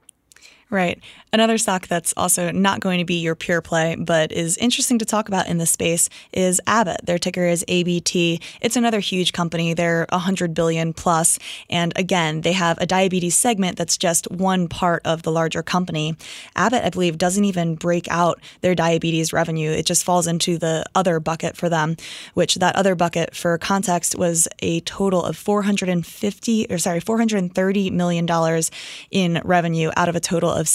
Right. 0.70 1.00
Another 1.36 1.58
stock 1.58 1.86
that's 1.86 2.14
also 2.16 2.50
not 2.50 2.80
going 2.80 2.98
to 2.98 3.04
be 3.04 3.16
your 3.16 3.34
pure 3.34 3.60
play, 3.60 3.94
but 3.94 4.32
is 4.32 4.56
interesting 4.56 4.98
to 5.00 5.04
talk 5.04 5.28
about 5.28 5.48
in 5.48 5.58
this 5.58 5.70
space 5.70 6.08
is 6.32 6.62
Abbott. 6.66 7.04
Their 7.04 7.18
ticker 7.18 7.44
is 7.44 7.62
ABT. 7.68 8.40
It's 8.62 8.74
another 8.74 9.00
huge 9.00 9.34
company. 9.34 9.74
They're 9.74 10.06
100 10.08 10.54
billion 10.54 10.94
plus, 10.94 11.38
and 11.68 11.92
again, 11.94 12.40
they 12.40 12.52
have 12.52 12.78
a 12.78 12.86
diabetes 12.86 13.36
segment 13.36 13.76
that's 13.76 13.98
just 13.98 14.30
one 14.30 14.66
part 14.66 15.02
of 15.04 15.24
the 15.24 15.30
larger 15.30 15.62
company. 15.62 16.16
Abbott, 16.56 16.86
I 16.86 16.88
believe, 16.88 17.18
doesn't 17.18 17.44
even 17.44 17.74
break 17.74 18.08
out 18.08 18.40
their 18.62 18.74
diabetes 18.74 19.34
revenue. 19.34 19.70
It 19.70 19.84
just 19.84 20.04
falls 20.04 20.26
into 20.26 20.56
the 20.56 20.86
other 20.94 21.20
bucket 21.20 21.54
for 21.54 21.68
them, 21.68 21.98
which 22.32 22.54
that 22.54 22.76
other 22.76 22.94
bucket 22.94 23.36
for 23.36 23.58
context 23.58 24.16
was 24.16 24.48
a 24.60 24.80
total 24.80 25.22
of 25.22 25.36
450 25.36 26.68
or 26.70 26.78
sorry, 26.78 27.00
430 27.00 27.90
million 27.90 28.24
dollars 28.24 28.70
in 29.10 29.42
revenue 29.44 29.90
out 29.98 30.08
of 30.08 30.16
a 30.16 30.20
total 30.20 30.50
of 30.50 30.66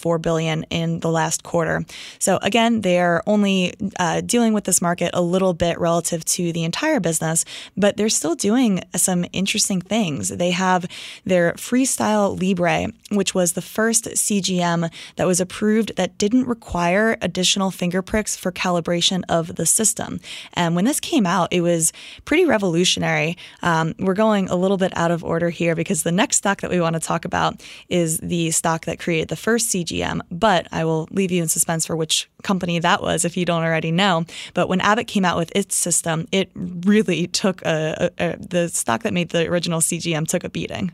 7.4 0.00 0.22
billion 0.22 0.64
in 0.64 1.00
the 1.00 1.10
last 1.10 1.42
quarter. 1.42 1.84
So 2.18 2.38
again, 2.42 2.80
they're 2.80 3.22
only 3.26 3.74
uh, 3.98 4.20
dealing 4.22 4.52
with 4.52 4.64
this 4.64 4.82
market 4.82 5.10
a 5.14 5.22
little 5.22 5.54
bit 5.54 5.78
relative 5.78 6.24
to 6.26 6.52
the 6.52 6.64
entire 6.64 7.00
business, 7.00 7.44
but 7.76 7.96
they're 7.96 8.08
still 8.08 8.34
doing 8.34 8.82
some 8.96 9.24
interesting 9.32 9.80
things. 9.80 10.28
They 10.28 10.50
have 10.50 10.86
their 11.24 11.52
Freestyle 11.52 12.40
Libre, 12.40 12.92
which 13.10 13.34
was 13.34 13.52
the 13.52 13.62
first 13.62 14.04
CGM 14.04 14.90
that 15.16 15.26
was 15.26 15.40
approved 15.40 15.96
that 15.96 16.18
didn't 16.18 16.46
require 16.46 17.16
additional 17.22 17.70
finger 17.70 18.02
pricks 18.02 18.36
for 18.36 18.52
calibration 18.52 19.22
of 19.28 19.56
the 19.56 19.66
system. 19.66 20.20
And 20.54 20.74
when 20.74 20.84
this 20.84 21.00
came 21.00 21.26
out, 21.26 21.52
it 21.52 21.60
was 21.60 21.92
pretty 22.24 22.44
revolutionary. 22.44 23.36
Um, 23.62 23.94
we're 23.98 24.14
going 24.14 24.48
a 24.48 24.56
little 24.56 24.76
bit 24.76 24.96
out 24.96 25.10
of 25.10 25.24
order 25.24 25.50
here 25.50 25.74
because 25.74 26.02
the 26.02 26.12
next 26.12 26.36
stock 26.36 26.60
that 26.60 26.70
we 26.70 26.80
want 26.80 26.94
to 26.94 27.00
talk 27.00 27.24
about 27.24 27.62
is 27.88 28.18
the 28.18 28.50
stock 28.50 28.84
that 28.86 28.98
created 28.98 29.28
the 29.28 29.36
first 29.36 29.68
CGM, 29.68 29.89
but 30.30 30.66
I 30.72 30.84
will 30.84 31.08
leave 31.10 31.30
you 31.30 31.42
in 31.42 31.48
suspense 31.48 31.86
for 31.86 31.96
which 31.96 32.28
company 32.42 32.78
that 32.78 33.02
was 33.02 33.24
if 33.24 33.36
you 33.36 33.44
don't 33.44 33.62
already 33.62 33.92
know. 33.92 34.24
But 34.54 34.68
when 34.68 34.80
Abbott 34.80 35.06
came 35.06 35.24
out 35.24 35.36
with 35.36 35.52
its 35.54 35.76
system, 35.76 36.26
it 36.32 36.50
really 36.54 37.26
took 37.26 37.62
a, 37.62 38.10
a, 38.18 38.30
a 38.32 38.36
the 38.36 38.68
stock 38.68 39.02
that 39.02 39.12
made 39.12 39.30
the 39.30 39.46
original 39.48 39.80
CGM 39.80 40.26
took 40.26 40.44
a 40.44 40.48
beating. 40.48 40.92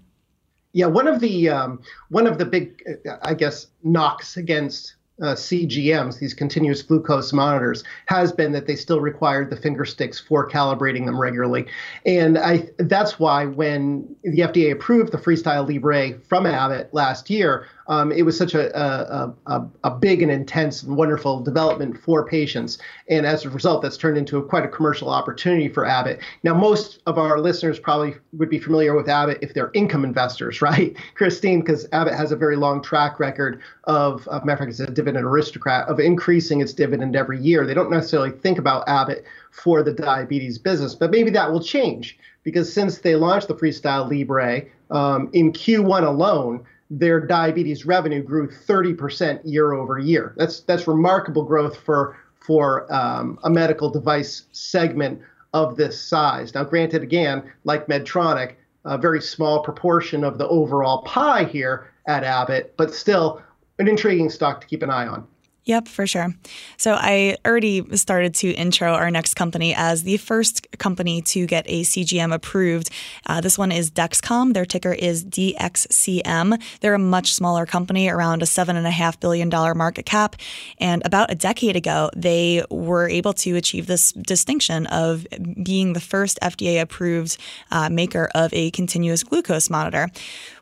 Yeah, 0.73 0.87
one 0.87 1.09
of 1.09 1.21
the 1.21 1.49
um, 1.49 1.81
one 2.11 2.27
of 2.27 2.39
the 2.39 2.45
big, 2.45 2.83
I 3.23 3.35
guess, 3.35 3.69
knocks 3.83 4.37
against 4.37 4.97
uh, 5.23 5.35
CGMs, 5.35 6.19
these 6.19 6.35
continuous 6.35 6.83
glucose 6.83 7.33
monitors, 7.33 7.83
has 8.07 8.33
been 8.33 8.53
that 8.53 8.67
they 8.67 8.77
still 8.77 9.01
required 9.01 9.49
the 9.49 9.57
finger 9.57 9.85
sticks 9.85 10.21
for 10.21 10.49
calibrating 10.49 11.07
them 11.07 11.19
regularly. 11.19 11.67
And 12.05 12.37
I 12.37 12.69
that's 12.79 13.19
why 13.19 13.47
when 13.47 14.15
the 14.23 14.41
FDA 14.41 14.73
approved 14.73 15.13
the 15.13 15.19
Freestyle 15.19 15.67
Libre 15.67 16.19
from 16.29 16.47
Abbott 16.47 16.93
last 16.93 17.31
year, 17.31 17.67
um, 17.89 18.13
it 18.13 18.23
was 18.23 18.37
such 18.37 18.55
a, 18.55 18.77
a, 18.79 19.35
a, 19.47 19.67
a, 19.85 19.91
big 19.91 20.23
and 20.23 20.31
intense 20.31 20.83
and 20.83 20.97
wonderful 20.97 21.41
development 21.41 21.99
for 21.99 22.27
patients. 22.27 22.79
And 23.09 23.25
as 23.25 23.45
a 23.45 23.51
result, 23.51 23.83
that's 23.83 23.97
turned 23.97 24.19
into 24.19 24.43
quite 24.43 24.65
a 24.65 24.69
commercial 24.69 25.09
opportunity 25.09 25.69
for 25.69 25.87
Abbott. 25.87 26.21
Now, 26.43 26.55
most 26.55 27.01
of 27.07 27.19
our 27.19 27.39
listeners 27.39 27.79
probably 27.79 28.17
would 28.33 28.51
be 28.51 28.59
familiar 28.59 28.95
with 28.95 29.09
Abbott 29.09 29.39
if 29.41 29.55
they're 29.55 29.71
income 29.75 30.05
investors, 30.05 30.61
right, 30.63 30.97
Kristine? 31.15 31.61
Because 31.61 31.87
Abbott 31.93 32.15
has 32.15 32.33
a 32.33 32.37
very 32.37 32.57
long 32.57 32.83
track 32.83 33.21
record 33.21 33.61
of, 33.85 34.27
of 34.29 34.45
matter 34.45 34.55
of 34.55 34.59
fact, 34.61 34.71
it's 34.71 34.81
a 34.81 34.87
dividend 34.93 35.25
aristocrat, 35.25 35.89
of 35.89 36.01
increasing 36.01 36.61
its 36.61 36.73
dividend 36.73 37.15
every 37.15 37.41
year. 37.41 37.67
They 37.67 37.75
don't 37.75 37.91
necessarily 37.91 38.31
think 38.31 38.59
about 38.59 38.89
Abbott 38.89 39.25
for 39.51 39.83
the 39.83 39.93
diabetes 39.93 40.59
business, 40.59 40.95
but 40.95 41.11
maybe 41.11 41.31
that 41.31 41.51
will 41.51 41.63
change 41.63 42.19
because 42.43 42.73
since 42.73 42.99
they 42.99 43.17
launched 43.17 43.49
the 43.49 43.55
Freestyle 43.55 44.09
Libre 44.09 44.63
um, 44.91 45.29
in 45.33 45.53
Q1 45.53 46.07
alone, 46.07 46.65
their 46.91 47.21
diabetes 47.21 47.85
revenue 47.85 48.23
grew 48.23 48.49
30% 48.49 49.41
year 49.45 49.73
over 49.73 49.99
year. 49.99 50.35
That's 50.37 50.61
that's 50.61 50.87
remarkable 50.87 51.45
growth 51.45 51.77
for 51.77 52.17
for 52.39 52.93
um, 52.93 53.39
a 53.43 53.51
medical 53.51 53.91
device 53.91 54.45
segment 54.53 55.21
of 55.53 55.77
this 55.77 56.01
size. 56.01 56.55
Now, 56.55 56.65
granted, 56.65 57.03
again, 57.03 57.51
like 57.65 57.87
Medtronic, 57.89 58.55
a 58.85 58.97
very 58.99 59.21
small 59.21 59.63
proportion 59.63 60.23
of 60.23 60.39
the 60.39 60.47
overall 60.49 61.03
pie 61.03 61.45
here 61.45 61.91
at 62.07 62.23
Abbott, 62.23 62.75
but 62.77 62.95
still 62.95 63.43
an 63.79 63.89
intriguing 63.89 64.31
stock 64.31 64.61
to 64.61 64.67
keep 64.67 64.83
an 64.83 64.91
eye 64.91 65.07
on. 65.07 65.27
Yep, 65.67 65.89
for 65.89 66.07
sure. 66.07 66.33
So 66.77 66.97
I 66.97 67.37
already 67.45 67.85
started 67.97 68.35
to 68.37 68.53
intro 68.53 68.93
our 68.93 69.11
next 69.11 69.35
company 69.35 69.75
as 69.75 70.05
the 70.05 70.17
first 70.17 70.65
company 70.79 71.23
to 71.23 71.45
get 71.45 71.65
a 71.67 71.83
CGM 71.83 72.33
approved. 72.33 72.89
Uh, 73.27 73.41
this 73.41 73.59
one 73.59 73.73
is 73.73 73.91
Dexcom. 73.91 74.55
Their 74.55 74.65
ticker 74.65 74.93
is 74.93 75.25
DXCM. 75.25 76.63
They're 76.81 76.95
a 76.95 77.01
much 77.01 77.35
smaller 77.35 77.67
company, 77.67 78.09
around 78.09 78.43
a 78.43 78.47
$7.5 78.47 79.19
billion 79.19 79.49
market 79.77 80.07
cap. 80.07 80.37
And 80.79 81.05
about 81.05 81.33
a 81.33 81.35
decade 81.35 81.75
ago, 81.75 82.11
they 82.15 82.65
were 82.71 83.09
able 83.09 83.33
to 83.33 83.57
achieve 83.57 83.89
this 83.89 84.13
distinction 84.13 84.87
of 84.87 85.27
being 85.65 85.95
the 85.95 86.01
first 86.01 86.39
FDA 86.43 86.81
approved 86.81 87.39
uh, 87.73 87.89
maker 87.91 88.31
of 88.37 88.53
a 88.55 88.71
continuous 88.71 89.25
glucose 89.25 89.69
monitor 89.69 90.11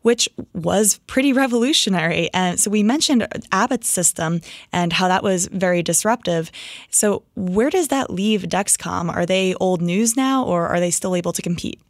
which 0.05 0.29
was 0.53 1.01
pretty 1.07 1.33
revolutionary. 1.33 2.29
And 2.35 2.61
so 2.61 2.71
we 2.71 2.83
mentioned 2.83 3.27
Abbott's 3.53 3.89
system 3.89 4.43
and 4.71 4.93
how 4.93 5.09
that 5.09 5.23
was 5.23 5.47
very 5.47 5.83
disruptive. 5.83 6.51
So 6.91 7.23
where 7.37 7.71
does 7.71 7.89
that 7.89 8.11
leave 8.11 8.43
Dexcom? 8.43 9.11
Are 9.11 9.25
they 9.25 9.55
old 9.55 9.81
news 9.81 10.15
now, 10.15 10.45
or 10.45 10.69
are 10.69 10.79
they 10.79 10.91
still 10.91 11.17
able 11.17 11.33
to 11.33 11.41
compete? 11.41 11.81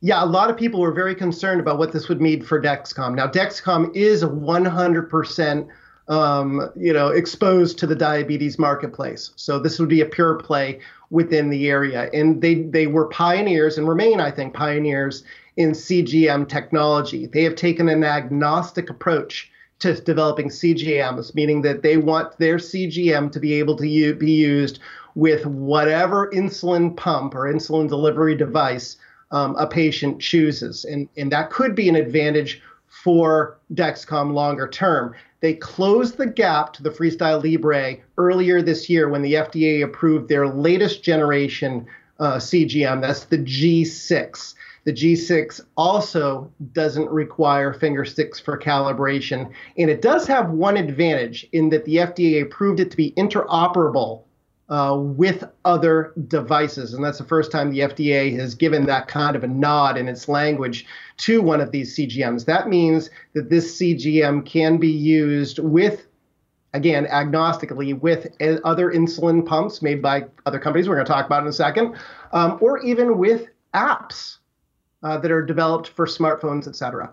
Yeah, 0.00 0.22
a 0.22 0.26
lot 0.26 0.50
of 0.50 0.56
people 0.56 0.80
were 0.80 0.92
very 0.92 1.14
concerned 1.14 1.60
about 1.60 1.78
what 1.78 1.92
this 1.92 2.08
would 2.08 2.20
mean 2.20 2.42
for 2.42 2.60
Dexcom. 2.60 3.14
Now, 3.14 3.28
Dexcom 3.28 3.94
is 3.94 4.24
100% 4.24 5.68
um, 6.08 6.70
you 6.76 6.92
know, 6.92 7.08
exposed 7.08 7.78
to 7.78 7.86
the 7.86 7.94
diabetes 7.94 8.58
marketplace. 8.58 9.30
So 9.36 9.58
this 9.58 9.78
would 9.78 9.88
be 9.88 10.00
a 10.00 10.06
pure 10.06 10.34
play 10.34 10.80
within 11.10 11.50
the 11.50 11.68
area, 11.68 12.10
and 12.12 12.40
they 12.40 12.62
they 12.62 12.86
were 12.86 13.06
pioneers 13.06 13.78
and 13.78 13.88
remain, 13.88 14.20
I 14.20 14.30
think, 14.30 14.54
pioneers 14.54 15.24
in 15.56 15.72
CGM 15.72 16.48
technology. 16.48 17.26
They 17.26 17.44
have 17.44 17.54
taken 17.54 17.88
an 17.88 18.04
agnostic 18.04 18.90
approach 18.90 19.50
to 19.80 19.94
developing 20.00 20.48
CGMs, 20.48 21.34
meaning 21.34 21.62
that 21.62 21.82
they 21.82 21.96
want 21.96 22.38
their 22.38 22.56
CGM 22.56 23.30
to 23.32 23.40
be 23.40 23.54
able 23.54 23.76
to 23.76 23.86
u- 23.86 24.14
be 24.14 24.32
used 24.32 24.78
with 25.14 25.46
whatever 25.46 26.30
insulin 26.32 26.96
pump 26.96 27.34
or 27.34 27.52
insulin 27.52 27.88
delivery 27.88 28.34
device 28.34 28.96
um, 29.30 29.56
a 29.56 29.66
patient 29.66 30.20
chooses. 30.20 30.84
And, 30.84 31.08
and 31.16 31.30
that 31.32 31.50
could 31.50 31.74
be 31.74 31.88
an 31.88 31.96
advantage 31.96 32.62
for 32.88 33.58
Dexcom 33.74 34.32
longer 34.32 34.68
term. 34.68 35.14
They 35.44 35.52
closed 35.52 36.16
the 36.16 36.24
gap 36.24 36.72
to 36.72 36.82
the 36.82 36.88
Freestyle 36.88 37.44
Libre 37.44 37.98
earlier 38.16 38.62
this 38.62 38.88
year 38.88 39.10
when 39.10 39.20
the 39.20 39.34
FDA 39.34 39.84
approved 39.84 40.26
their 40.26 40.48
latest 40.48 41.02
generation 41.02 41.84
uh, 42.18 42.36
CGM. 42.36 43.02
That's 43.02 43.26
the 43.26 43.36
G6. 43.36 44.54
The 44.84 44.92
G6 44.94 45.60
also 45.76 46.50
doesn't 46.72 47.10
require 47.10 47.74
finger 47.74 48.06
sticks 48.06 48.40
for 48.40 48.58
calibration. 48.58 49.52
And 49.76 49.90
it 49.90 50.00
does 50.00 50.26
have 50.28 50.48
one 50.48 50.78
advantage 50.78 51.46
in 51.52 51.68
that 51.68 51.84
the 51.84 51.96
FDA 51.96 52.40
approved 52.40 52.80
it 52.80 52.90
to 52.92 52.96
be 52.96 53.12
interoperable 53.12 54.22
uh, 54.68 54.96
with 54.98 55.44
other 55.64 56.12
devices. 56.28 56.94
And 56.94 57.04
that's 57.04 57.18
the 57.18 57.24
first 57.24 57.52
time 57.52 57.70
the 57.70 57.80
FDA 57.80 58.38
has 58.38 58.54
given 58.54 58.86
that 58.86 59.08
kind 59.08 59.36
of 59.36 59.44
a 59.44 59.48
nod 59.48 59.96
in 59.96 60.08
its 60.08 60.28
language 60.28 60.86
to 61.18 61.42
one 61.42 61.60
of 61.60 61.70
these 61.70 61.96
CGMs. 61.96 62.46
That 62.46 62.68
means 62.68 63.10
that 63.34 63.50
this 63.50 63.78
CGM 63.78 64.46
can 64.46 64.78
be 64.78 64.90
used 64.90 65.58
with 65.58 66.06
again, 66.74 67.06
agnostically 67.06 67.98
with 67.98 68.26
other 68.64 68.90
insulin 68.90 69.46
pumps 69.46 69.80
made 69.80 70.02
by 70.02 70.24
other 70.44 70.58
companies 70.58 70.88
we're 70.88 70.96
going 70.96 71.06
to 71.06 71.12
talk 71.12 71.24
about 71.24 71.42
in 71.42 71.48
a 71.48 71.52
second, 71.52 71.96
um, 72.32 72.58
or 72.60 72.80
even 72.80 73.16
with 73.16 73.46
apps 73.74 74.38
uh, 75.04 75.16
that 75.16 75.30
are 75.30 75.40
developed 75.40 75.88
for 75.88 76.04
smartphones, 76.04 76.66
et 76.66 76.74
cetera. 76.74 77.12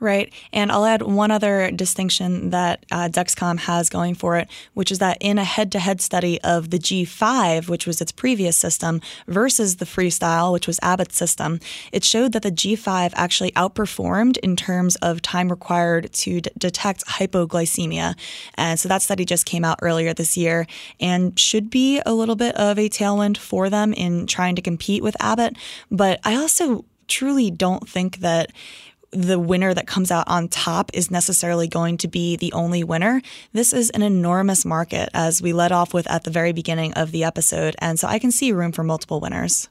Right. 0.00 0.32
And 0.52 0.72
I'll 0.72 0.84
add 0.84 1.02
one 1.02 1.30
other 1.30 1.70
distinction 1.70 2.50
that 2.50 2.84
uh, 2.90 3.08
Dexcom 3.08 3.60
has 3.60 3.88
going 3.88 4.14
for 4.16 4.36
it, 4.36 4.48
which 4.74 4.90
is 4.90 4.98
that 4.98 5.16
in 5.20 5.38
a 5.38 5.44
head 5.44 5.70
to 5.72 5.78
head 5.78 6.00
study 6.00 6.40
of 6.42 6.70
the 6.70 6.78
G5, 6.78 7.68
which 7.68 7.86
was 7.86 8.00
its 8.00 8.10
previous 8.10 8.56
system, 8.56 9.00
versus 9.28 9.76
the 9.76 9.84
Freestyle, 9.84 10.52
which 10.52 10.66
was 10.66 10.80
Abbott's 10.82 11.16
system, 11.16 11.60
it 11.92 12.02
showed 12.02 12.32
that 12.32 12.42
the 12.42 12.50
G5 12.50 13.12
actually 13.14 13.52
outperformed 13.52 14.36
in 14.38 14.56
terms 14.56 14.96
of 14.96 15.22
time 15.22 15.48
required 15.48 16.12
to 16.12 16.40
d- 16.40 16.50
detect 16.58 17.06
hypoglycemia. 17.06 18.14
And 18.56 18.80
so 18.80 18.88
that 18.88 19.00
study 19.00 19.24
just 19.24 19.46
came 19.46 19.64
out 19.64 19.78
earlier 19.80 20.12
this 20.12 20.36
year 20.36 20.66
and 20.98 21.38
should 21.38 21.70
be 21.70 22.02
a 22.04 22.12
little 22.12 22.36
bit 22.36 22.56
of 22.56 22.78
a 22.78 22.88
tailwind 22.88 23.36
for 23.36 23.70
them 23.70 23.92
in 23.92 24.26
trying 24.26 24.56
to 24.56 24.62
compete 24.62 25.04
with 25.04 25.16
Abbott. 25.20 25.56
But 25.88 26.18
I 26.24 26.34
also 26.34 26.84
truly 27.06 27.50
don't 27.50 27.88
think 27.88 28.18
that 28.18 28.50
the 29.14 29.38
winner 29.38 29.72
that 29.72 29.86
comes 29.86 30.10
out 30.10 30.28
on 30.28 30.48
top 30.48 30.90
is 30.92 31.10
necessarily 31.10 31.68
going 31.68 31.96
to 31.98 32.08
be 32.08 32.36
the 32.36 32.52
only 32.52 32.84
winner. 32.84 33.22
This 33.52 33.72
is 33.72 33.90
an 33.90 34.02
enormous 34.02 34.64
market, 34.64 35.08
as 35.14 35.40
we 35.40 35.52
led 35.52 35.72
off 35.72 35.94
with 35.94 36.10
at 36.10 36.24
the 36.24 36.30
very 36.30 36.52
beginning 36.52 36.92
of 36.94 37.12
the 37.12 37.24
episode. 37.24 37.76
And 37.78 37.98
so 37.98 38.08
I 38.08 38.18
can 38.18 38.32
see 38.32 38.52
room 38.52 38.72
for 38.72 38.82
multiple 38.82 39.20
winners. 39.20 39.68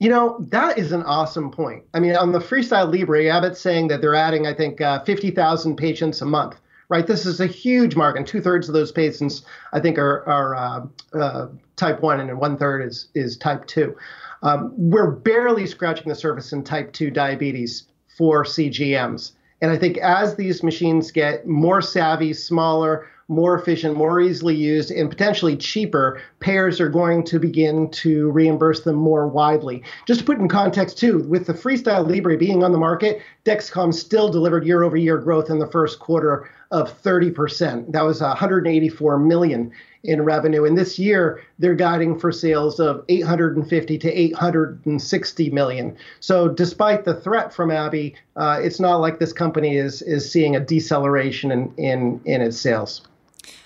You 0.00 0.08
know, 0.08 0.44
that 0.50 0.78
is 0.78 0.90
an 0.90 1.04
awesome 1.04 1.50
point. 1.50 1.84
I 1.94 2.00
mean, 2.00 2.16
on 2.16 2.32
the 2.32 2.40
Freestyle 2.40 2.92
Libre, 2.92 3.28
Abbott's 3.28 3.60
saying 3.60 3.88
that 3.88 4.00
they're 4.00 4.16
adding, 4.16 4.46
I 4.46 4.54
think, 4.54 4.80
uh, 4.80 5.04
50,000 5.04 5.76
patients 5.76 6.20
a 6.20 6.26
month 6.26 6.56
right? 6.88 7.06
This 7.06 7.24
is 7.24 7.40
a 7.40 7.46
huge 7.46 7.96
market. 7.96 8.26
Two 8.26 8.42
thirds 8.42 8.68
of 8.68 8.74
those 8.74 8.92
patients, 8.92 9.46
I 9.72 9.80
think, 9.80 9.96
are, 9.96 10.28
are 10.28 10.54
uh, 10.54 11.18
uh, 11.18 11.48
type 11.76 12.02
1, 12.02 12.20
and 12.20 12.38
one 12.38 12.58
third 12.58 12.84
is, 12.84 13.08
is 13.14 13.38
type 13.38 13.66
2. 13.66 13.96
Um, 14.42 14.74
we're 14.76 15.10
barely 15.10 15.66
scratching 15.66 16.10
the 16.10 16.14
surface 16.14 16.52
in 16.52 16.62
type 16.62 16.92
2 16.92 17.10
diabetes 17.10 17.84
for 18.16 18.44
CGMs. 18.44 19.32
And 19.60 19.70
I 19.70 19.76
think 19.76 19.96
as 19.98 20.34
these 20.34 20.62
machines 20.62 21.12
get 21.12 21.46
more 21.46 21.80
savvy, 21.80 22.32
smaller, 22.32 23.06
more 23.28 23.56
efficient, 23.56 23.96
more 23.96 24.20
easily 24.20 24.54
used, 24.54 24.90
and 24.90 25.08
potentially 25.08 25.56
cheaper, 25.56 26.20
payers 26.40 26.80
are 26.80 26.88
going 26.88 27.24
to 27.24 27.38
begin 27.38 27.88
to 27.90 28.30
reimburse 28.30 28.80
them 28.80 28.96
more 28.96 29.26
widely. 29.26 29.82
Just 30.06 30.20
to 30.20 30.26
put 30.26 30.38
in 30.38 30.48
context, 30.48 30.98
too, 30.98 31.20
with 31.28 31.46
the 31.46 31.54
Freestyle 31.54 32.06
Libre 32.06 32.36
being 32.36 32.62
on 32.64 32.72
the 32.72 32.78
market, 32.78 33.22
Dexcom 33.44 33.94
still 33.94 34.28
delivered 34.28 34.66
year 34.66 34.82
over 34.82 34.96
year 34.96 35.18
growth 35.18 35.48
in 35.48 35.58
the 35.58 35.66
first 35.66 35.98
quarter 35.98 36.50
of 36.72 37.02
30%. 37.02 37.92
That 37.92 38.02
was 38.02 38.20
184 38.20 39.18
million 39.18 39.70
in 40.02 40.22
revenue. 40.22 40.64
And 40.64 40.76
this 40.76 40.98
year, 40.98 41.42
they're 41.58 41.76
guiding 41.76 42.18
for 42.18 42.32
sales 42.32 42.80
of 42.80 43.04
850 43.08 43.98
to 43.98 44.10
860 44.10 45.50
million. 45.50 45.96
So, 46.20 46.48
despite 46.48 47.04
the 47.04 47.14
threat 47.14 47.54
from 47.54 47.70
Abbott, 47.70 48.14
uh, 48.34 48.58
it's 48.60 48.80
not 48.80 48.96
like 48.96 49.20
this 49.20 49.32
company 49.32 49.76
is 49.76 50.02
is 50.02 50.30
seeing 50.30 50.56
a 50.56 50.60
deceleration 50.60 51.52
in 51.52 51.72
in, 51.76 52.20
in 52.24 52.40
its 52.40 52.58
sales. 52.58 53.02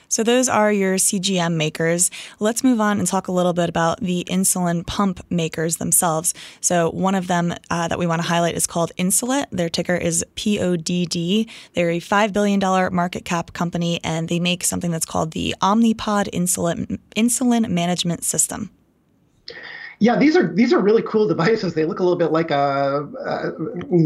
So, 0.08 0.22
those 0.22 0.48
are 0.48 0.72
your 0.72 0.96
CGM 0.96 1.54
makers. 1.54 2.10
Let's 2.38 2.62
move 2.62 2.80
on 2.80 2.98
and 2.98 3.06
talk 3.06 3.28
a 3.28 3.32
little 3.32 3.52
bit 3.52 3.68
about 3.68 4.00
the 4.00 4.24
insulin 4.28 4.86
pump 4.86 5.20
makers 5.30 5.76
themselves. 5.76 6.34
So, 6.60 6.90
one 6.90 7.14
of 7.14 7.26
them 7.26 7.54
uh, 7.70 7.88
that 7.88 7.98
we 7.98 8.06
want 8.06 8.22
to 8.22 8.28
highlight 8.28 8.54
is 8.54 8.66
called 8.66 8.92
Insulet. 8.98 9.46
Their 9.50 9.68
ticker 9.68 9.96
is 9.96 10.24
PODD. 10.36 11.48
They're 11.74 11.90
a 11.90 12.00
$5 12.00 12.32
billion 12.32 12.60
market 12.94 13.24
cap 13.24 13.52
company, 13.52 14.00
and 14.04 14.28
they 14.28 14.40
make 14.40 14.64
something 14.64 14.90
that's 14.90 15.06
called 15.06 15.32
the 15.32 15.54
Omnipod 15.60 16.30
insulin, 16.32 16.98
insulin 17.16 17.68
management 17.68 18.24
system. 18.24 18.70
Yeah, 19.98 20.16
these 20.16 20.36
are 20.36 20.52
these 20.52 20.74
are 20.74 20.78
really 20.78 21.02
cool 21.02 21.26
devices. 21.26 21.72
They 21.72 21.86
look 21.86 22.00
a 22.00 22.02
little 22.02 22.18
bit 22.18 22.30
like 22.30 22.50
a, 22.50 23.08
a 23.24 23.52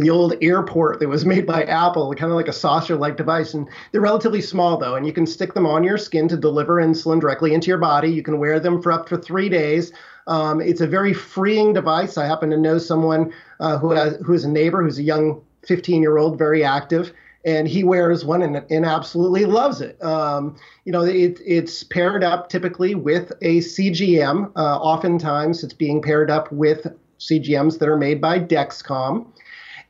the 0.01 0.09
old 0.11 0.35
airport 0.41 1.01
that 1.01 1.09
was 1.09 1.27
made 1.27 1.47
by 1.47 1.65
Apple, 1.65 2.15
kind 2.15 2.31
of 2.31 2.37
like 2.37 2.47
a 2.47 2.53
saucer-like 2.53 3.17
device, 3.17 3.55
and 3.55 3.69
they're 3.91 4.01
relatively 4.01 4.41
small 4.41 4.77
though, 4.77 4.95
and 4.95 5.05
you 5.05 5.13
can 5.13 5.27
stick 5.27 5.53
them 5.55 5.67
on 5.67 5.83
your 5.83 5.99
skin 5.99 6.29
to 6.29 6.37
deliver 6.37 6.77
insulin 6.77 7.21
directly 7.21 7.55
into 7.55 7.69
your 7.69 7.79
body. 7.79 8.09
You 8.09 8.23
can 8.23 8.39
wear 8.39 8.61
them 8.61 8.81
for 8.81 8.93
up 8.93 9.09
to 9.09 9.19
three 9.19 9.49
days. 9.49 9.93
Um, 10.29 10.61
it's 10.61 10.81
a 10.81 10.87
very 10.87 11.13
freeing 11.13 11.73
device. 11.73 12.17
I 12.17 12.25
happen 12.25 12.51
to 12.51 12.57
know 12.57 12.79
someone 12.79 13.33
uh, 13.59 13.79
who 13.79 13.91
has 13.91 14.17
who 14.25 14.33
is 14.33 14.45
a 14.45 14.49
neighbor 14.49 14.83
who's 14.85 14.99
a 14.99 15.03
young 15.03 15.43
15-year-old, 15.67 16.39
very 16.39 16.63
active, 16.63 17.13
and 17.45 17.67
he 17.67 17.85
wears 17.85 18.25
one 18.25 18.43
and, 18.43 18.65
and 18.71 18.85
absolutely 18.85 19.45
loves 19.45 19.81
it. 19.81 20.03
Um, 20.03 20.57
you 20.85 20.93
know, 20.93 21.03
it, 21.03 21.41
it's 21.45 21.83
paired 21.85 22.23
up 22.23 22.49
typically 22.49 22.95
with 22.95 23.33
a 23.41 23.59
CGM. 23.59 24.53
Uh, 24.57 24.79
oftentimes, 24.79 25.65
it's 25.65 25.73
being 25.73 26.03
paired 26.03 26.31
up 26.31 26.51
with 26.53 26.87
CGMs 27.19 27.79
that 27.79 27.89
are 27.89 27.97
made 27.97 28.21
by 28.21 28.39
Dexcom. 28.39 29.27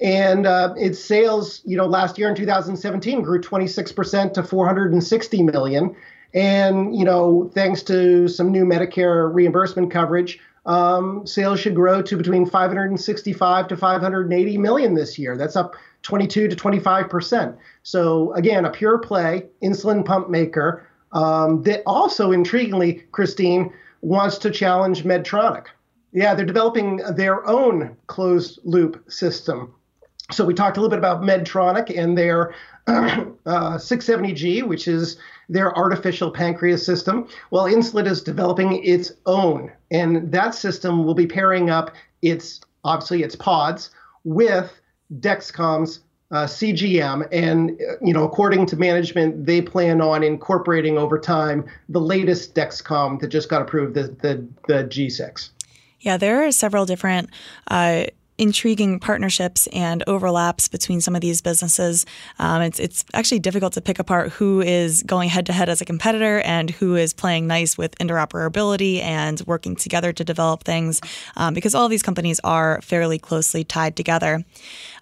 And 0.01 0.47
uh, 0.47 0.75
its 0.79 1.03
sales, 1.03 1.61
you 1.65 1.77
know, 1.77 1.87
last 1.87 2.19
year 2.19 2.29
in 2.29 2.35
2017 2.35 3.23
grew 3.23 3.41
26% 3.41 4.33
to 4.33 4.43
460 4.43 5.43
million. 5.43 5.95
And, 6.33 6.97
you 6.97 7.05
know, 7.05 7.51
thanks 7.55 7.83
to 7.85 8.29
some 8.29 8.51
new 8.51 8.65
Medicare 8.65 9.33
reimbursement 9.35 9.91
coverage, 9.91 10.39
um, 10.67 11.27
sales 11.27 11.61
should 11.61 11.75
grow 11.75 12.03
to 12.03 12.17
between 12.17 12.47
565 12.47 13.69
to 13.69 13.77
580 13.77 14.59
million 14.59 14.95
this 14.95 15.19
year. 15.19 15.37
That's 15.37 15.57
up 15.57 15.75
22 16.03 16.49
to 16.49 16.57
25 16.57 17.09
percent. 17.09 17.57
So 17.83 18.33
again, 18.35 18.65
a 18.65 18.71
pure 18.71 18.99
play 18.99 19.47
insulin 19.63 20.05
pump 20.05 20.31
maker 20.31 20.87
um, 21.13 21.63
that 21.63 21.83
also, 21.87 22.31
intriguingly, 22.31 23.09
Kristine 23.11 23.73
wants 24.01 24.39
to 24.39 24.51
challenge 24.51 25.05
Medtronic. 25.05 25.67
Yeah, 26.13 26.35
they're 26.35 26.47
developing 26.47 26.99
their 27.15 27.47
own 27.47 27.97
closed 28.07 28.61
loop 28.65 29.11
system. 29.11 29.75
So 30.33 30.45
we 30.45 30.55
talked 30.55 30.77
a 30.77 30.81
little 30.81 30.91
bit 30.91 30.99
about 30.99 31.23
Medtronic 31.23 31.97
and 31.97 32.17
their 32.17 32.55
uh, 32.87 33.25
670G, 33.77 34.63
which 34.63 34.87
is 34.87 35.19
their 35.49 35.77
artificial 35.77 36.31
pancreas 36.31 36.85
system. 36.85 37.29
Well, 37.51 37.65
Insulet 37.65 38.07
is 38.07 38.23
developing 38.23 38.85
its 38.85 39.13
own, 39.27 39.73
and 39.91 40.31
that 40.33 40.55
system 40.55 41.05
will 41.05 41.15
be 41.15 41.27
pairing 41.27 41.71
up 41.71 41.93
its 42.23 42.61
obviously 42.85 43.23
its 43.23 43.37
pods 43.37 43.91
with 44.25 44.81
Dexcom's 45.19 46.01
uh, 46.31 46.45
CGM, 46.45 47.27
and 47.33 47.73
uh, 47.73 47.97
you 48.01 48.13
know, 48.13 48.25
according 48.25 48.65
to 48.67 48.77
management, 48.77 49.47
they 49.47 49.61
plan 49.61 50.01
on 50.01 50.23
incorporating 50.23 50.97
over 50.97 51.19
time 51.19 51.65
the 51.89 52.01
latest 52.01 52.55
Dexcom 52.55 53.21
that 53.21 53.29
just 53.29 53.49
got 53.49 53.63
approved, 53.63 53.95
the 53.95 54.05
the, 54.23 54.47
the 54.69 54.85
G6. 54.85 55.51
Yeah, 56.01 56.17
there 56.17 56.47
are 56.47 56.53
several 56.53 56.87
different 56.87 57.31
uh, 57.69 58.05
intriguing 58.41 58.99
partnerships 58.99 59.67
and 59.69 60.03
overlaps 60.07 60.67
between 60.67 61.01
some 61.01 61.15
of 61.15 61.21
these 61.21 61.43
businesses. 61.43 62.07
Um, 62.39 62.63
it's 62.63 62.81
it's 62.81 63.05
actually 63.13 63.41
difficult 63.41 63.75
to 63.75 63.83
pick 63.83 63.99
apart 63.99 64.31
who 64.33 64.63
is 64.63 65.03
going 65.03 65.29
head 65.29 65.45
to 65.47 65.53
head 65.53 65.69
as 65.69 65.83
a 65.83 65.85
competitor 65.85 66.41
and 66.41 66.71
who 66.71 66.97
is 66.97 67.13
playing 67.13 67.47
nice 67.47 67.77
with 67.77 67.97
interoperability 67.99 69.03
and 69.03 69.43
working 69.47 69.77
together 69.77 70.13
to 70.15 70.25
develop 70.25 70.65
things, 70.65 71.01
um, 71.37 71.53
because 71.53 71.75
all 71.75 71.89
these 71.89 72.03
companies 72.03 72.41
are 72.43 72.81
fairly 72.81 73.19
closely 73.19 73.63
tied 73.63 73.95
together. 73.95 74.43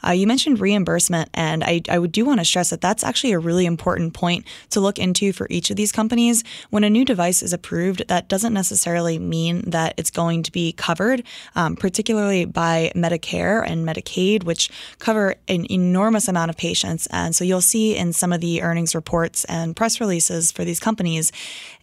Uh, 0.07 0.13
you 0.13 0.27
mentioned 0.27 0.61
reimbursement, 0.61 1.29
and 1.35 1.65
I, 1.65 1.83
I 1.89 1.99
do 2.07 2.25
want 2.25 2.41
to 2.41 2.45
stress 2.45 2.71
that 2.71 2.81
that's 2.81 3.05
actually 3.05 3.33
a 3.33 3.39
really 3.39 3.67
important 3.67 4.15
point 4.15 4.45
to 4.71 4.81
look 4.81 4.99
into 4.99 5.33
for 5.33 5.47
each 5.51 5.71
of 5.71 5.77
these 5.77 5.93
companies. 5.93 6.45
When 6.71 6.85
a 6.85 6.91
new 6.91 7.05
device 7.05 7.43
is 7.43 7.53
approved, 7.53 8.07
that 8.09 8.29
doesn't 8.29 8.53
necessarily 8.53 9.19
mean 9.19 9.69
that 9.71 9.95
it's 9.97 10.11
going 10.11 10.43
to 10.45 10.53
be 10.53 10.73
covered, 10.73 11.23
um, 11.55 11.77
particularly 11.77 12.45
by 12.45 12.93
Medicare 12.95 13.65
and 13.67 13.87
Medicaid, 13.87 14.45
which 14.45 14.71
cover 14.99 15.35
an 15.49 15.67
enormous 15.71 16.29
amount 16.29 16.51
of 16.51 16.57
patients. 16.57 17.07
And 17.11 17.35
so 17.35 17.45
you'll 17.45 17.61
see 17.61 17.97
in 17.97 18.13
some 18.13 18.33
of 18.33 18.41
the 18.41 18.63
earnings 18.63 18.95
reports 18.95 19.45
and 19.47 19.75
press 19.75 20.01
releases 20.01 20.53
for 20.53 20.65
these 20.65 20.81
companies 20.81 21.33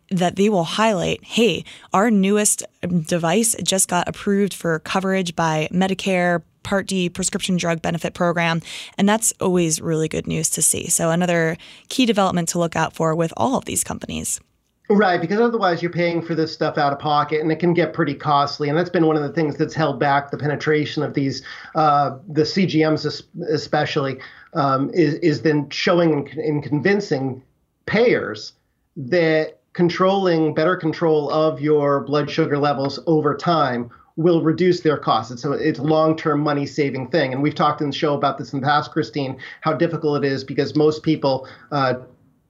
that 0.09 0.35
they 0.35 0.49
will 0.49 0.63
highlight 0.63 1.23
hey, 1.23 1.63
our 1.93 2.11
newest 2.11 2.63
device 3.07 3.55
just 3.63 3.89
got 3.89 4.07
approved 4.07 4.53
for 4.53 4.79
coverage 4.79 5.35
by 5.35 5.67
Medicare, 5.71 6.43
Part 6.65 6.87
D 6.87 7.09
prescription 7.09 7.55
drug 7.55 7.81
benefit 7.81 8.13
program. 8.13 8.61
And 8.97 9.07
that's 9.07 9.31
always 9.39 9.79
really 9.79 10.09
good 10.09 10.27
news 10.27 10.49
to 10.51 10.61
see. 10.61 10.89
So, 10.89 11.11
another 11.11 11.55
key 11.87 12.05
development 12.05 12.49
to 12.49 12.59
look 12.59 12.75
out 12.75 12.93
for 12.93 13.15
with 13.15 13.31
all 13.37 13.57
of 13.57 13.63
these 13.63 13.83
companies. 13.83 14.41
Right, 14.87 15.19
because 15.19 15.39
otherwise 15.39 15.81
you're 15.81 15.91
paying 15.91 16.21
for 16.21 16.35
this 16.35 16.53
stuff 16.53 16.77
out 16.77 16.93
of 16.93 16.99
pocket, 16.99 17.41
and 17.41 17.51
it 17.51 17.55
can 17.55 17.73
get 17.73 17.93
pretty 17.93 18.13
costly. 18.13 18.69
And 18.69 18.77
that's 18.77 18.89
been 18.89 19.07
one 19.07 19.15
of 19.15 19.23
the 19.23 19.31
things 19.31 19.57
that's 19.57 19.73
held 19.73 19.99
back 19.99 20.29
the 20.29 20.37
penetration 20.37 21.01
of 21.01 21.15
these, 21.15 21.41
uh, 21.73 22.17
the 22.27 22.43
CGMs 22.43 23.23
especially, 23.49 24.19
um, 24.53 24.91
is 24.93 25.15
is 25.15 25.41
then 25.41 25.69
showing 25.69 26.29
and 26.37 26.61
convincing 26.61 27.41
payers 27.87 28.53
that 28.95 29.59
controlling 29.73 30.53
better 30.53 30.75
control 30.75 31.31
of 31.31 31.59
your 31.59 32.01
blood 32.01 32.29
sugar 32.29 32.57
levels 32.57 32.99
over 33.07 33.35
time 33.35 33.89
will 34.17 34.41
reduce 34.41 34.81
their 34.81 34.97
costs. 34.97 35.31
It's 35.31 35.45
a, 35.45 35.51
it's 35.53 35.79
long-term 35.79 36.39
money-saving 36.39 37.09
thing. 37.09 37.33
And 37.33 37.43
we've 37.43 37.55
talked 37.55 37.81
in 37.81 37.89
the 37.89 37.95
show 37.95 38.13
about 38.13 38.37
this 38.37 38.53
in 38.53 38.61
the 38.61 38.65
past, 38.65 38.91
Kristine, 38.91 39.37
how 39.61 39.73
difficult 39.73 40.23
it 40.23 40.27
is 40.27 40.43
because 40.43 40.75
most 40.75 41.03
people 41.03 41.47
uh, 41.71 41.95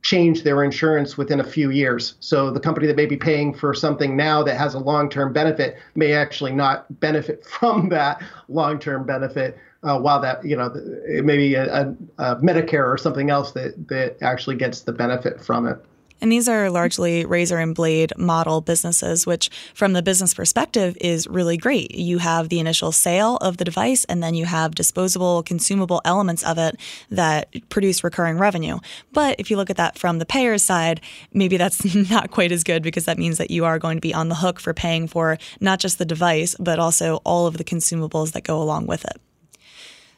change 0.04 0.44
their 0.44 0.64
insurance 0.64 1.18
within 1.18 1.40
a 1.40 1.44
few 1.44 1.72
years. 1.72 2.14
So 2.20 2.52
the 2.52 2.60
company 2.60 2.86
that 2.86 2.96
may 2.96 3.08
be 3.08 3.18
paying 3.18 3.56
for 3.56 3.74
something 3.74 4.16
now 4.16 4.44
that 4.44 4.56
has 4.56 4.76
a 4.76 4.80
long-term 4.80 5.34
benefit 5.34 5.78
may 5.96 6.14
actually 6.14 6.52
not 6.52 6.86
benefit 7.00 7.44
from 7.60 7.90
that 7.90 8.24
long-term 8.48 9.06
benefit. 9.06 9.58
Uh, 9.84 10.00
while 10.00 10.20
that 10.20 10.44
you 10.44 10.56
know 10.56 10.74
it 11.08 11.24
may 11.24 11.38
be 11.38 11.54
a, 11.54 11.72
a, 11.72 11.96
a 12.18 12.36
Medicare 12.38 12.92
or 12.92 12.98
something 12.98 13.30
else 13.30 13.52
that 13.52 13.88
that 13.88 14.18
actually 14.24 14.56
gets 14.56 14.82
the 14.82 14.92
benefit 14.92 15.40
from 15.40 15.68
it. 15.68 15.78
And 16.22 16.32
these 16.32 16.48
are 16.48 16.70
largely 16.70 17.26
razor 17.26 17.58
and 17.58 17.76
blade 17.76 18.14
model 18.18 18.62
businesses, 18.62 19.28
which, 19.28 19.50
from 19.74 19.94
the 19.94 20.02
business 20.02 20.34
perspective, 20.34 20.98
is 21.02 21.28
really 21.28 21.58
great. 21.58 21.94
You 21.96 22.20
have 22.20 22.50
the 22.50 22.60
initial 22.60 22.92
sale 22.92 23.38
of 23.38 23.58
the 23.58 23.66
device, 23.66 24.06
and 24.06 24.24
then 24.24 24.34
you 24.34 24.46
have 24.46 24.76
disposable, 24.76 25.44
consumable 25.44 26.02
elements 26.06 26.44
of 26.44 26.58
it 26.58 26.80
that 27.12 27.54
produce 27.70 28.04
recurring 28.04 28.38
revenue. 28.38 28.80
But 29.12 29.40
if 29.40 29.52
you 29.52 29.58
look 29.58 29.70
at 29.70 29.78
that 29.78 30.00
from 30.00 30.20
the 30.20 30.26
payer's 30.26 30.64
side, 30.64 31.02
maybe 31.34 31.58
that's 31.58 31.96
not 32.10 32.32
quite 32.32 32.52
as 32.52 32.64
good 32.64 32.82
because 32.82 33.06
that 33.06 33.18
means 33.18 33.38
that 33.38 33.52
you 33.52 33.66
are 33.66 33.80
going 33.80 33.98
to 33.98 34.02
be 34.02 34.14
on 34.14 34.30
the 34.30 34.36
hook 34.36 34.60
for 34.60 34.74
paying 34.74 35.08
for 35.08 35.38
not 35.60 35.80
just 35.80 35.98
the 35.98 36.06
device, 36.06 36.56
but 36.60 36.80
also 36.80 37.18
all 37.24 37.48
of 37.48 37.58
the 37.58 37.64
consumables 37.64 38.32
that 38.32 38.44
go 38.44 38.62
along 38.62 38.88
with 38.88 39.04
it. 39.06 39.22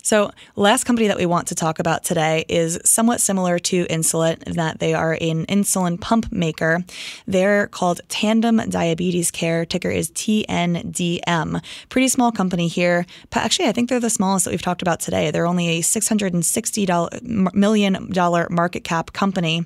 So, 0.07 0.31
last 0.55 0.85
company 0.85 1.09
that 1.09 1.17
we 1.17 1.25
want 1.25 1.49
to 1.49 1.55
talk 1.55 1.79
about 1.79 2.05
today 2.05 2.45
is 2.47 2.79
somewhat 2.85 3.19
similar 3.19 3.59
to 3.59 3.85
Insulet 3.87 4.41
in 4.43 4.53
that 4.53 4.79
they 4.79 4.93
are 4.93 5.17
an 5.19 5.45
insulin 5.47 5.99
pump 5.99 6.31
maker. 6.31 6.85
They're 7.25 7.67
called 7.67 7.99
Tandem 8.07 8.61
Diabetes 8.69 9.31
Care. 9.31 9.65
Ticker 9.65 9.89
is 9.89 10.09
TNDM. 10.11 11.61
Pretty 11.89 12.07
small 12.07 12.31
company 12.31 12.69
here. 12.69 13.05
But 13.31 13.39
actually, 13.39 13.67
I 13.67 13.73
think 13.73 13.89
they're 13.89 13.99
the 13.99 14.09
smallest 14.09 14.45
that 14.45 14.51
we've 14.51 14.61
talked 14.61 14.81
about 14.81 15.01
today. 15.01 15.29
They're 15.29 15.45
only 15.45 15.79
a 15.79 15.81
$660 15.81 17.53
million 17.53 18.07
market 18.49 18.85
cap 18.85 19.11
company. 19.11 19.65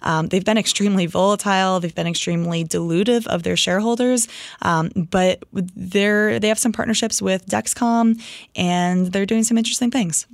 Um, 0.00 0.28
they've 0.28 0.42
been 0.42 0.56
extremely 0.56 1.04
volatile. 1.04 1.80
They've 1.80 1.94
been 1.94 2.06
extremely 2.06 2.64
dilutive 2.64 3.26
of 3.26 3.42
their 3.42 3.58
shareholders, 3.58 4.26
um, 4.62 4.88
but 4.96 5.42
they're 5.52 6.40
they 6.40 6.48
have 6.48 6.58
some 6.58 6.72
partnerships 6.72 7.20
with 7.20 7.44
Dexcom, 7.44 8.18
and 8.56 9.08
they're 9.12 9.26
doing 9.26 9.42
some 9.42 9.58
interesting 9.58 9.81
things. 9.90 10.26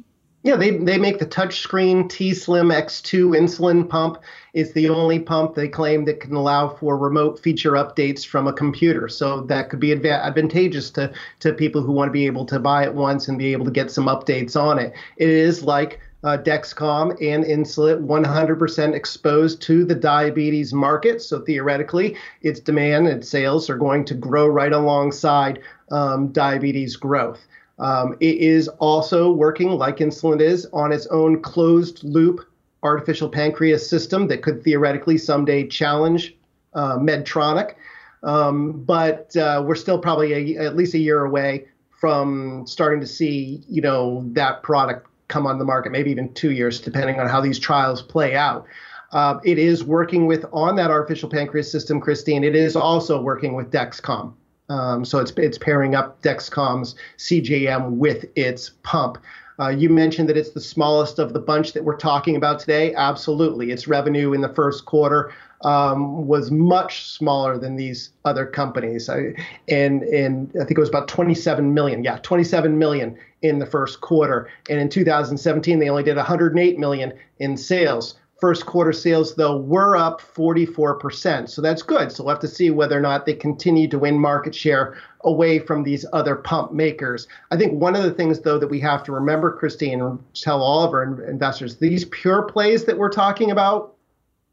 Yeah, 0.44 0.54
they, 0.54 0.78
they 0.78 0.98
make 0.98 1.18
the 1.18 1.26
touchscreen 1.26 2.08
T 2.08 2.32
Slim 2.32 2.68
X2 2.68 3.36
insulin 3.36 3.88
pump. 3.88 4.18
It's 4.54 4.72
the 4.72 4.88
only 4.88 5.18
pump 5.18 5.54
they 5.54 5.66
claim 5.66 6.04
that 6.04 6.20
can 6.20 6.34
allow 6.34 6.68
for 6.68 6.96
remote 6.96 7.40
feature 7.40 7.72
updates 7.72 8.24
from 8.24 8.46
a 8.46 8.52
computer. 8.52 9.08
So 9.08 9.40
that 9.42 9.68
could 9.68 9.80
be 9.80 9.88
adva- 9.88 10.22
advantageous 10.22 10.90
to, 10.92 11.12
to 11.40 11.52
people 11.52 11.82
who 11.82 11.92
want 11.92 12.08
to 12.08 12.12
be 12.12 12.26
able 12.26 12.46
to 12.46 12.60
buy 12.60 12.84
it 12.84 12.94
once 12.94 13.26
and 13.26 13.36
be 13.36 13.52
able 13.52 13.64
to 13.64 13.70
get 13.72 13.90
some 13.90 14.06
updates 14.06 14.58
on 14.58 14.78
it. 14.78 14.94
It 15.16 15.28
is 15.28 15.64
like 15.64 16.00
uh, 16.22 16.38
Dexcom 16.38 17.10
and 17.20 17.44
Insulet 17.44 18.04
100% 18.04 18.94
exposed 18.94 19.60
to 19.62 19.84
the 19.84 19.94
diabetes 19.94 20.72
market. 20.72 21.20
So 21.20 21.40
theoretically, 21.40 22.16
its 22.42 22.60
demand 22.60 23.08
and 23.08 23.24
sales 23.24 23.68
are 23.68 23.76
going 23.76 24.04
to 24.06 24.14
grow 24.14 24.46
right 24.46 24.72
alongside 24.72 25.60
um, 25.90 26.28
diabetes 26.28 26.96
growth. 26.96 27.40
Um, 27.78 28.16
it 28.20 28.36
is 28.36 28.68
also 28.78 29.30
working, 29.30 29.70
like 29.70 29.98
Insulet 29.98 30.40
is, 30.40 30.66
on 30.72 30.92
its 30.92 31.06
own 31.08 31.40
closed 31.42 32.02
loop 32.02 32.40
artificial 32.82 33.28
pancreas 33.28 33.88
system 33.88 34.28
that 34.28 34.42
could 34.42 34.62
theoretically 34.62 35.18
someday 35.18 35.66
challenge 35.66 36.34
uh, 36.74 36.98
Medtronic. 36.98 37.74
Um, 38.22 38.82
but 38.84 39.36
uh, 39.36 39.62
we're 39.64 39.76
still 39.76 39.98
probably 39.98 40.56
a, 40.56 40.66
at 40.66 40.76
least 40.76 40.94
a 40.94 40.98
year 40.98 41.24
away 41.24 41.66
from 41.90 42.66
starting 42.66 43.00
to 43.00 43.06
see, 43.06 43.62
you 43.68 43.82
know, 43.82 44.24
that 44.32 44.62
product 44.62 45.06
come 45.28 45.46
on 45.46 45.58
the 45.58 45.64
market, 45.64 45.92
maybe 45.92 46.10
even 46.10 46.32
two 46.34 46.52
years, 46.52 46.80
depending 46.80 47.20
on 47.20 47.28
how 47.28 47.40
these 47.40 47.58
trials 47.58 48.02
play 48.02 48.34
out. 48.34 48.66
Uh, 49.12 49.38
it 49.44 49.58
is 49.58 49.84
working 49.84 50.26
with 50.26 50.44
on 50.52 50.76
that 50.76 50.90
artificial 50.90 51.28
pancreas 51.28 51.70
system, 51.70 52.00
Kristine. 52.00 52.44
It 52.44 52.54
is 52.54 52.76
also 52.76 53.20
working 53.20 53.54
with 53.54 53.70
Dexcom. 53.70 54.34
Um, 54.68 55.04
so 55.04 55.18
it's 55.18 55.32
it's 55.36 55.58
pairing 55.58 55.94
up 55.94 56.20
Dexcom's 56.22 56.94
CGM 57.16 57.92
with 57.92 58.26
its 58.36 58.72
pump. 58.82 59.18
Uh, 59.60 59.70
you 59.70 59.88
mentioned 59.88 60.28
that 60.28 60.36
it's 60.36 60.50
the 60.50 60.60
smallest 60.60 61.18
of 61.18 61.32
the 61.32 61.40
bunch 61.40 61.72
that 61.72 61.82
we're 61.82 61.96
talking 61.96 62.36
about 62.36 62.60
today. 62.60 62.94
Absolutely, 62.94 63.72
its 63.72 63.88
revenue 63.88 64.32
in 64.32 64.40
the 64.40 64.48
first 64.50 64.84
quarter 64.84 65.32
um, 65.62 66.26
was 66.28 66.50
much 66.50 67.04
smaller 67.06 67.58
than 67.58 67.74
these 67.74 68.10
other 68.24 68.46
companies, 68.46 69.08
I, 69.08 69.34
and 69.66 70.02
and 70.04 70.50
I 70.54 70.64
think 70.64 70.72
it 70.72 70.78
was 70.78 70.88
about 70.88 71.08
27 71.08 71.74
million. 71.74 72.04
Yeah, 72.04 72.18
27 72.22 72.78
million 72.78 73.18
in 73.42 73.58
the 73.58 73.66
first 73.66 74.00
quarter, 74.00 74.48
and 74.68 74.78
in 74.78 74.88
2017 74.88 75.78
they 75.78 75.88
only 75.88 76.04
did 76.04 76.16
108 76.16 76.78
million 76.78 77.12
in 77.40 77.56
sales. 77.56 78.14
First 78.40 78.66
quarter 78.66 78.92
sales, 78.92 79.34
though, 79.34 79.56
were 79.56 79.96
up 79.96 80.20
44%. 80.20 81.48
So 81.48 81.60
that's 81.60 81.82
good. 81.82 82.12
So 82.12 82.22
we'll 82.22 82.34
have 82.34 82.40
to 82.42 82.48
see 82.48 82.70
whether 82.70 82.96
or 82.96 83.00
not 83.00 83.26
they 83.26 83.34
continue 83.34 83.88
to 83.88 83.98
win 83.98 84.16
market 84.16 84.54
share 84.54 84.96
away 85.22 85.58
from 85.58 85.82
these 85.82 86.06
other 86.12 86.36
pump 86.36 86.72
makers. 86.72 87.26
I 87.50 87.56
think 87.56 87.72
one 87.72 87.96
of 87.96 88.04
the 88.04 88.12
things, 88.12 88.38
though, 88.40 88.58
that 88.58 88.68
we 88.68 88.78
have 88.80 89.02
to 89.04 89.12
remember, 89.12 89.58
Kristine, 89.58 90.00
and 90.00 90.20
tell 90.34 90.62
all 90.62 90.84
of 90.84 90.92
our 90.92 91.24
investors 91.24 91.78
these 91.78 92.04
pure 92.04 92.42
plays 92.42 92.84
that 92.84 92.96
we're 92.96 93.10
talking 93.10 93.50
about, 93.50 93.96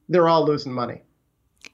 they're 0.09 0.27
all 0.27 0.45
losing 0.45 0.73
money. 0.73 1.03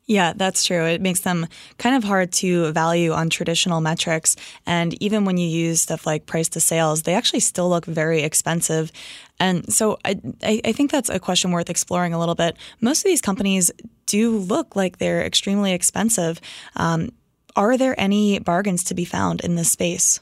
Yeah, 0.05 0.33
that's 0.35 0.63
true. 0.65 0.85
It 0.85 1.01
makes 1.01 1.21
them 1.21 1.47
kind 1.77 1.95
of 1.95 2.03
hard 2.03 2.31
to 2.33 2.71
value 2.73 3.11
on 3.11 3.29
traditional 3.29 3.79
metrics. 3.79 4.35
And 4.65 5.01
even 5.01 5.25
when 5.25 5.37
you 5.37 5.47
use 5.47 5.81
stuff 5.81 6.05
like 6.05 6.25
price 6.25 6.49
to 6.49 6.59
sales, 6.59 7.03
they 7.03 7.13
actually 7.13 7.39
still 7.39 7.69
look 7.69 7.85
very 7.85 8.21
expensive. 8.23 8.91
And 9.39 9.71
so 9.71 9.97
I, 10.03 10.19
I 10.43 10.71
think 10.73 10.91
that's 10.91 11.09
a 11.09 11.19
question 11.19 11.51
worth 11.51 11.69
exploring 11.69 12.13
a 12.13 12.19
little 12.19 12.35
bit. 12.35 12.57
Most 12.81 12.99
of 12.99 13.05
these 13.05 13.21
companies 13.21 13.71
do 14.05 14.37
look 14.37 14.75
like 14.75 14.97
they're 14.97 15.23
extremely 15.23 15.71
expensive. 15.71 16.41
Um, 16.75 17.11
are 17.55 17.77
there 17.77 17.99
any 17.99 18.39
bargains 18.39 18.83
to 18.85 18.93
be 18.93 19.05
found 19.05 19.41
in 19.41 19.55
this 19.55 19.71
space? 19.71 20.19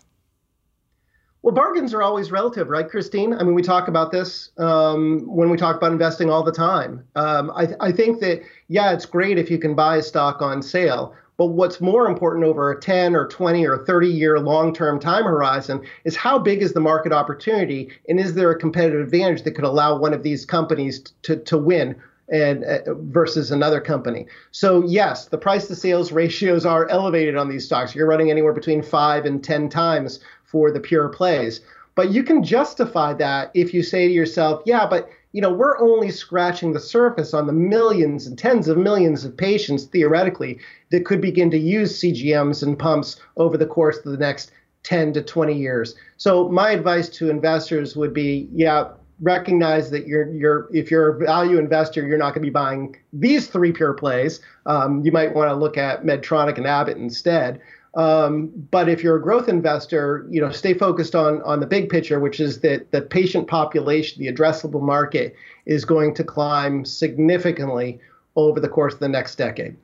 Well, 1.42 1.56
bargains 1.56 1.94
are 1.94 2.02
always 2.02 2.32
relative, 2.32 2.68
right, 2.68 2.88
Kristine? 2.88 3.34
I 3.34 3.44
mean, 3.44 3.54
we 3.54 3.62
talk 3.62 3.88
about 3.88 4.12
this 4.12 4.50
um, 4.58 5.22
when 5.26 5.50
we 5.50 5.56
talk 5.56 5.78
about 5.78 5.94
investing 5.94 6.30
all 6.30 6.44
the 6.44 6.52
time. 6.52 7.06
Um, 7.16 7.52
I, 7.56 7.70
I 7.80 7.92
think 7.94 8.20
that, 8.20 8.42
yeah, 8.68 8.92
it's 8.92 9.06
great 9.06 9.38
if 9.38 9.50
you 9.50 9.58
can 9.58 9.74
buy 9.74 9.98
a 9.98 10.04
stock 10.04 10.42
on 10.42 10.62
sale. 10.62 11.16
But 11.38 11.48
what's 11.48 11.80
more 11.80 12.06
important 12.06 12.44
over 12.44 12.70
a 12.70 12.78
10 12.82 13.16
or 13.16 13.26
20 13.26 13.66
or 13.66 13.86
30 13.86 14.10
year 14.10 14.38
long 14.42 14.74
term 14.74 15.00
time 15.00 15.24
horizon 15.24 15.82
is 16.04 16.18
how 16.18 16.38
big 16.38 16.62
is 16.62 16.74
the 16.74 16.82
market 16.82 17.14
opportunity 17.14 17.90
and 18.10 18.20
is 18.20 18.34
there 18.34 18.52
a 18.52 18.60
competitive 18.60 19.00
advantage 19.00 19.44
that 19.44 19.52
could 19.52 19.64
allow 19.64 19.98
one 19.98 20.14
of 20.14 20.22
these 20.22 20.46
companies 20.46 21.00
to, 21.22 21.38
to 21.38 21.58
win 21.58 21.96
and 22.28 22.66
uh, 22.66 22.94
versus 22.96 23.52
another 23.52 23.80
company. 23.80 24.28
So 24.52 24.84
yes, 24.86 25.28
the 25.28 25.38
price 25.38 25.68
to 25.68 25.76
sales 25.76 26.12
ratios 26.12 26.66
are 26.66 26.90
elevated 26.90 27.38
on 27.38 27.48
these 27.48 27.66
stocks. 27.66 27.96
You're 27.96 28.06
running 28.06 28.30
anywhere 28.30 28.54
between 28.54 28.84
5 28.84 29.26
and 29.26 29.42
10 29.42 29.70
times 29.70 30.20
for 30.52 30.72
the 30.72 30.80
pure 30.80 31.10
plays. 31.10 31.62
But 31.96 32.12
you 32.12 32.24
can 32.24 32.44
justify 32.44 33.14
that 33.14 33.52
if 33.54 33.74
you 33.74 33.84
say 33.84 34.08
to 34.08 34.14
yourself, 34.14 34.62
yeah, 34.66 34.88
but 34.88 35.10
you 35.32 35.42
know, 35.42 35.54
we're 35.54 35.80
only 35.80 36.10
scratching 36.10 36.74
the 36.74 36.80
surface 36.80 37.34
on 37.34 37.46
the 37.46 37.54
millions 37.54 38.26
and 38.26 38.38
tens 38.38 38.68
of 38.68 38.78
millions 38.78 39.26
of 39.26 39.38
patients 39.38 39.84
theoretically 39.84 40.60
that 40.90 41.06
could 41.06 41.22
begin 41.22 41.52
to 41.52 41.58
use 41.58 42.02
CGMs 42.02 42.64
and 42.64 42.80
pumps 42.80 43.18
over 43.38 43.58
the 43.58 43.66
course 43.66 43.98
of 43.98 44.12
the 44.12 44.18
next 44.18 44.52
10 44.84 45.14
to 45.14 45.22
20 45.22 45.54
years. 45.56 45.96
So 46.18 46.50
my 46.50 46.72
advice 46.72 47.10
to 47.10 47.30
investors 47.30 47.96
would 47.96 48.14
be, 48.14 48.48
yeah, 48.52 48.90
recognize 49.22 49.92
that 49.92 50.08
you're 50.08 50.32
you're 50.32 50.70
if 50.74 50.90
you're 50.90 51.10
a 51.10 51.26
value 51.26 51.58
investor, 51.58 52.08
you're 52.08 52.18
not 52.18 52.34
going 52.34 52.42
to 52.42 52.48
be 52.48 52.50
buying 52.50 52.96
these 53.12 53.48
three 53.48 53.72
pure 53.72 53.94
plays. 53.94 54.40
Um, 54.66 55.04
you 55.04 55.12
might 55.12 55.36
want 55.36 55.50
to 55.50 55.56
look 55.56 55.78
at 55.78 56.04
Medtronic 56.04 56.58
and 56.58 56.66
Abbott 56.66 56.98
instead. 56.98 57.62
Um, 57.96 58.52
but 58.72 58.88
if 58.88 59.04
you're 59.04 59.16
a 59.16 59.22
growth 59.22 59.50
investor, 59.50 60.28
you 60.30 60.40
know, 60.40 60.52
stay 60.52 60.74
focused 60.74 61.16
on 61.16 61.42
on 61.42 61.60
the 61.60 61.66
big 61.66 61.90
picture, 61.90 62.20
which 62.20 62.40
is 62.40 62.62
that 62.62 62.92
the 62.92 63.02
patient 63.02 63.48
population, 63.48 64.24
the 64.24 64.32
addressable 64.32 64.82
market, 64.82 65.36
is 65.66 65.86
going 65.86 66.14
to 66.16 66.24
climb 66.24 66.86
significantly 66.86 68.00
over 68.36 68.60
the 68.60 68.70
course 68.70 68.94
of 68.94 69.00
the 69.00 69.10
next 69.10 69.36
decade. 69.36 69.76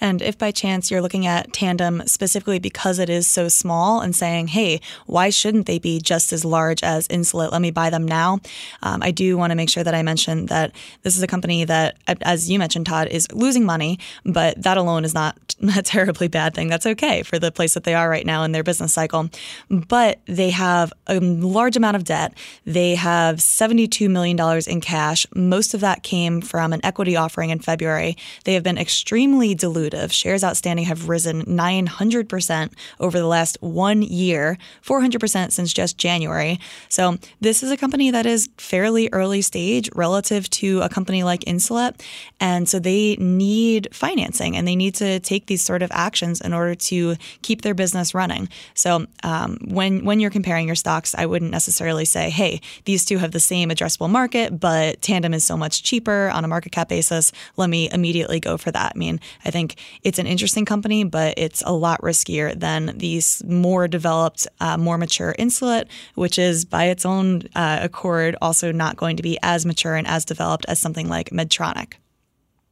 And 0.00 0.20
if 0.20 0.36
by 0.36 0.50
chance 0.50 0.90
you're 0.90 1.00
looking 1.00 1.26
at 1.26 1.52
Tandem 1.52 2.02
specifically 2.06 2.58
because 2.58 2.98
it 2.98 3.08
is 3.08 3.28
so 3.28 3.48
small 3.48 4.00
and 4.00 4.14
saying, 4.14 4.48
hey, 4.48 4.80
why 5.06 5.30
shouldn't 5.30 5.66
they 5.66 5.78
be 5.78 6.00
just 6.00 6.32
as 6.32 6.44
large 6.44 6.82
as 6.82 7.06
Insulet? 7.08 7.52
Let 7.52 7.62
me 7.62 7.70
buy 7.70 7.90
them 7.90 8.06
now. 8.06 8.40
Um, 8.82 9.02
I 9.02 9.12
do 9.12 9.36
want 9.36 9.50
to 9.52 9.54
make 9.54 9.70
sure 9.70 9.84
that 9.84 9.94
I 9.94 10.02
mention 10.02 10.46
that 10.46 10.72
this 11.02 11.16
is 11.16 11.22
a 11.22 11.26
company 11.26 11.64
that, 11.64 11.96
as 12.22 12.50
you 12.50 12.58
mentioned, 12.58 12.86
Todd, 12.86 13.08
is 13.08 13.30
losing 13.32 13.64
money, 13.64 13.98
but 14.24 14.60
that 14.62 14.76
alone 14.76 15.04
is 15.04 15.14
not 15.14 15.36
a 15.76 15.82
terribly 15.82 16.28
bad 16.28 16.54
thing. 16.54 16.68
That's 16.68 16.86
okay 16.86 17.22
for 17.22 17.38
the 17.38 17.52
place 17.52 17.74
that 17.74 17.84
they 17.84 17.94
are 17.94 18.08
right 18.08 18.26
now 18.26 18.42
in 18.42 18.52
their 18.52 18.64
business 18.64 18.92
cycle. 18.92 19.30
But 19.70 20.20
they 20.26 20.50
have 20.50 20.92
a 21.06 21.20
large 21.20 21.76
amount 21.76 21.96
of 21.96 22.04
debt. 22.04 22.34
They 22.66 22.96
have 22.96 23.36
$72 23.36 24.10
million 24.10 24.38
in 24.66 24.80
cash. 24.80 25.26
Most 25.34 25.74
of 25.74 25.80
that 25.80 26.02
came 26.02 26.40
from 26.40 26.72
an 26.72 26.80
equity 26.82 27.16
offering 27.16 27.50
in 27.50 27.60
February. 27.60 28.16
They 28.44 28.54
have 28.54 28.62
been 28.62 28.78
extremely 28.78 29.54
diluted 29.54 29.83
dilutive. 29.84 30.12
Shares 30.12 30.44
outstanding 30.44 30.86
have 30.86 31.08
risen 31.08 31.42
900% 31.42 32.72
over 33.00 33.18
the 33.18 33.26
last 33.26 33.58
one 33.60 34.02
year, 34.02 34.58
400% 34.82 35.52
since 35.52 35.72
just 35.72 35.98
January. 35.98 36.58
So 36.88 37.18
this 37.40 37.62
is 37.62 37.70
a 37.70 37.76
company 37.76 38.10
that 38.10 38.26
is 38.26 38.48
fairly 38.58 39.08
early 39.12 39.42
stage 39.42 39.88
relative 39.94 40.48
to 40.50 40.80
a 40.82 40.88
company 40.88 41.22
like 41.22 41.40
Insulet. 41.40 42.00
And 42.40 42.68
so 42.68 42.78
they 42.78 43.16
need 43.16 43.88
financing 43.92 44.56
and 44.56 44.66
they 44.66 44.76
need 44.76 44.94
to 44.96 45.20
take 45.20 45.46
these 45.46 45.62
sort 45.62 45.82
of 45.82 45.90
actions 45.92 46.40
in 46.40 46.52
order 46.52 46.74
to 46.74 47.16
keep 47.42 47.62
their 47.62 47.74
business 47.74 48.14
running. 48.14 48.48
So 48.74 49.06
um, 49.22 49.58
when, 49.64 50.04
when 50.04 50.20
you're 50.20 50.30
comparing 50.30 50.66
your 50.66 50.76
stocks, 50.76 51.14
I 51.14 51.26
wouldn't 51.26 51.50
necessarily 51.50 52.04
say, 52.04 52.30
hey, 52.30 52.60
these 52.84 53.04
two 53.04 53.18
have 53.18 53.32
the 53.32 53.40
same 53.40 53.70
addressable 53.70 54.10
market, 54.10 54.58
but 54.58 55.00
Tandem 55.02 55.34
is 55.34 55.44
so 55.44 55.56
much 55.56 55.82
cheaper 55.82 56.30
on 56.30 56.44
a 56.44 56.48
market 56.48 56.72
cap 56.72 56.88
basis. 56.88 57.32
Let 57.56 57.70
me 57.70 57.88
immediately 57.90 58.40
go 58.40 58.56
for 58.56 58.70
that. 58.70 58.92
I 58.94 58.98
mean, 58.98 59.20
I 59.44 59.50
think 59.50 59.73
it's 60.02 60.18
an 60.18 60.26
interesting 60.26 60.64
company, 60.64 61.04
but 61.04 61.34
it's 61.36 61.62
a 61.66 61.72
lot 61.72 62.00
riskier 62.00 62.58
than 62.58 62.96
these 62.96 63.42
more 63.44 63.88
developed, 63.88 64.46
uh, 64.60 64.76
more 64.76 64.98
mature 64.98 65.34
Insulet, 65.38 65.86
which 66.14 66.38
is 66.38 66.64
by 66.64 66.84
its 66.84 67.04
own 67.04 67.42
uh, 67.54 67.80
accord 67.82 68.36
also 68.40 68.72
not 68.72 68.96
going 68.96 69.16
to 69.16 69.22
be 69.22 69.38
as 69.42 69.66
mature 69.66 69.94
and 69.94 70.06
as 70.06 70.24
developed 70.24 70.64
as 70.68 70.78
something 70.78 71.08
like 71.08 71.30
Medtronic. 71.30 71.94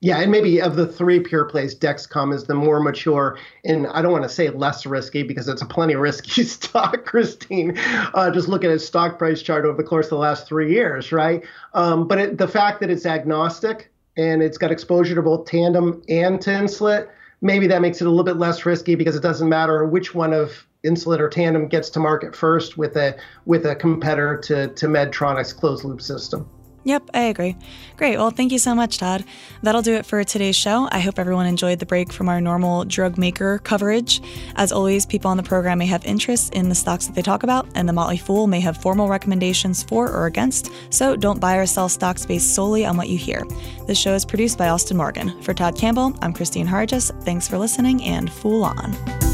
Yeah, 0.02 0.18
and 0.18 0.32
maybe 0.32 0.60
of 0.60 0.74
the 0.74 0.84
three 0.84 1.20
pure 1.20 1.44
plays, 1.44 1.78
Dexcom 1.78 2.34
is 2.34 2.42
the 2.42 2.56
more 2.56 2.80
mature, 2.80 3.38
and 3.64 3.86
I 3.86 4.02
don't 4.02 4.10
want 4.10 4.24
to 4.24 4.28
say 4.28 4.50
less 4.50 4.84
risky 4.84 5.22
because 5.22 5.46
it's 5.46 5.62
a 5.62 5.66
plenty 5.66 5.94
risky 5.94 6.42
stock, 6.42 7.04
Kristine. 7.04 7.78
Uh, 8.12 8.28
just 8.32 8.48
look 8.48 8.64
at 8.64 8.72
its 8.72 8.84
stock 8.84 9.16
price 9.16 9.42
chart 9.42 9.64
over 9.64 9.76
the 9.76 9.88
course 9.88 10.06
of 10.06 10.10
the 10.10 10.16
last 10.16 10.48
three 10.48 10.74
years, 10.74 11.12
right? 11.12 11.44
Um, 11.74 12.08
but 12.08 12.18
it, 12.18 12.38
the 12.38 12.48
fact 12.48 12.80
that 12.80 12.90
it's 12.90 13.06
agnostic 13.06 13.91
and 14.16 14.42
it's 14.42 14.58
got 14.58 14.70
exposure 14.70 15.14
to 15.14 15.22
both 15.22 15.46
Tandem 15.46 16.02
and 16.08 16.40
to 16.42 16.50
Insulet, 16.50 17.08
maybe 17.40 17.66
that 17.66 17.80
makes 17.80 18.00
it 18.00 18.06
a 18.06 18.10
little 18.10 18.24
bit 18.24 18.36
less 18.36 18.64
risky 18.66 18.94
because 18.94 19.16
it 19.16 19.22
doesn't 19.22 19.48
matter 19.48 19.84
which 19.84 20.14
one 20.14 20.32
of 20.32 20.66
Insulet 20.84 21.20
or 21.20 21.28
Tandem 21.28 21.68
gets 21.68 21.90
to 21.90 22.00
market 22.00 22.34
first 22.34 22.76
with 22.76 22.96
a 22.96 23.16
with 23.46 23.66
a 23.66 23.74
competitor 23.74 24.36
to 24.38 24.68
to 24.68 24.86
Medtronic's 24.86 25.52
closed 25.52 25.84
loop 25.84 26.00
system. 26.02 26.48
Yep, 26.84 27.10
I 27.14 27.22
agree. 27.22 27.56
Great. 27.96 28.16
Well, 28.16 28.30
thank 28.30 28.50
you 28.50 28.58
so 28.58 28.74
much, 28.74 28.98
Todd. 28.98 29.24
That'll 29.62 29.82
do 29.82 29.94
it 29.94 30.04
for 30.04 30.24
today's 30.24 30.56
show. 30.56 30.88
I 30.90 30.98
hope 30.98 31.18
everyone 31.18 31.46
enjoyed 31.46 31.78
the 31.78 31.86
break 31.86 32.12
from 32.12 32.28
our 32.28 32.40
normal 32.40 32.84
drug 32.84 33.16
maker 33.16 33.58
coverage. 33.58 34.20
As 34.56 34.72
always, 34.72 35.06
people 35.06 35.30
on 35.30 35.36
the 35.36 35.42
program 35.44 35.78
may 35.78 35.86
have 35.86 36.04
interests 36.04 36.50
in 36.50 36.68
the 36.68 36.74
stocks 36.74 37.06
that 37.06 37.14
they 37.14 37.22
talk 37.22 37.44
about, 37.44 37.68
and 37.76 37.88
the 37.88 37.92
Motley 37.92 38.16
Fool 38.16 38.48
may 38.48 38.60
have 38.60 38.76
formal 38.76 39.08
recommendations 39.08 39.82
for 39.82 40.10
or 40.10 40.26
against, 40.26 40.70
so 40.90 41.14
don't 41.14 41.40
buy 41.40 41.56
or 41.56 41.66
sell 41.66 41.88
stocks 41.88 42.26
based 42.26 42.54
solely 42.54 42.84
on 42.84 42.96
what 42.96 43.08
you 43.08 43.16
hear. 43.16 43.44
This 43.86 43.98
show 43.98 44.14
is 44.14 44.24
produced 44.24 44.58
by 44.58 44.68
Austin 44.68 44.96
Morgan. 44.96 45.40
For 45.42 45.54
Todd 45.54 45.76
Campbell, 45.76 46.16
I'm 46.20 46.32
Kristine 46.34 46.66
Harjes. 46.66 47.12
Thanks 47.24 47.46
for 47.46 47.58
listening, 47.58 48.02
and 48.02 48.32
Fool 48.32 48.64
on. 48.64 49.31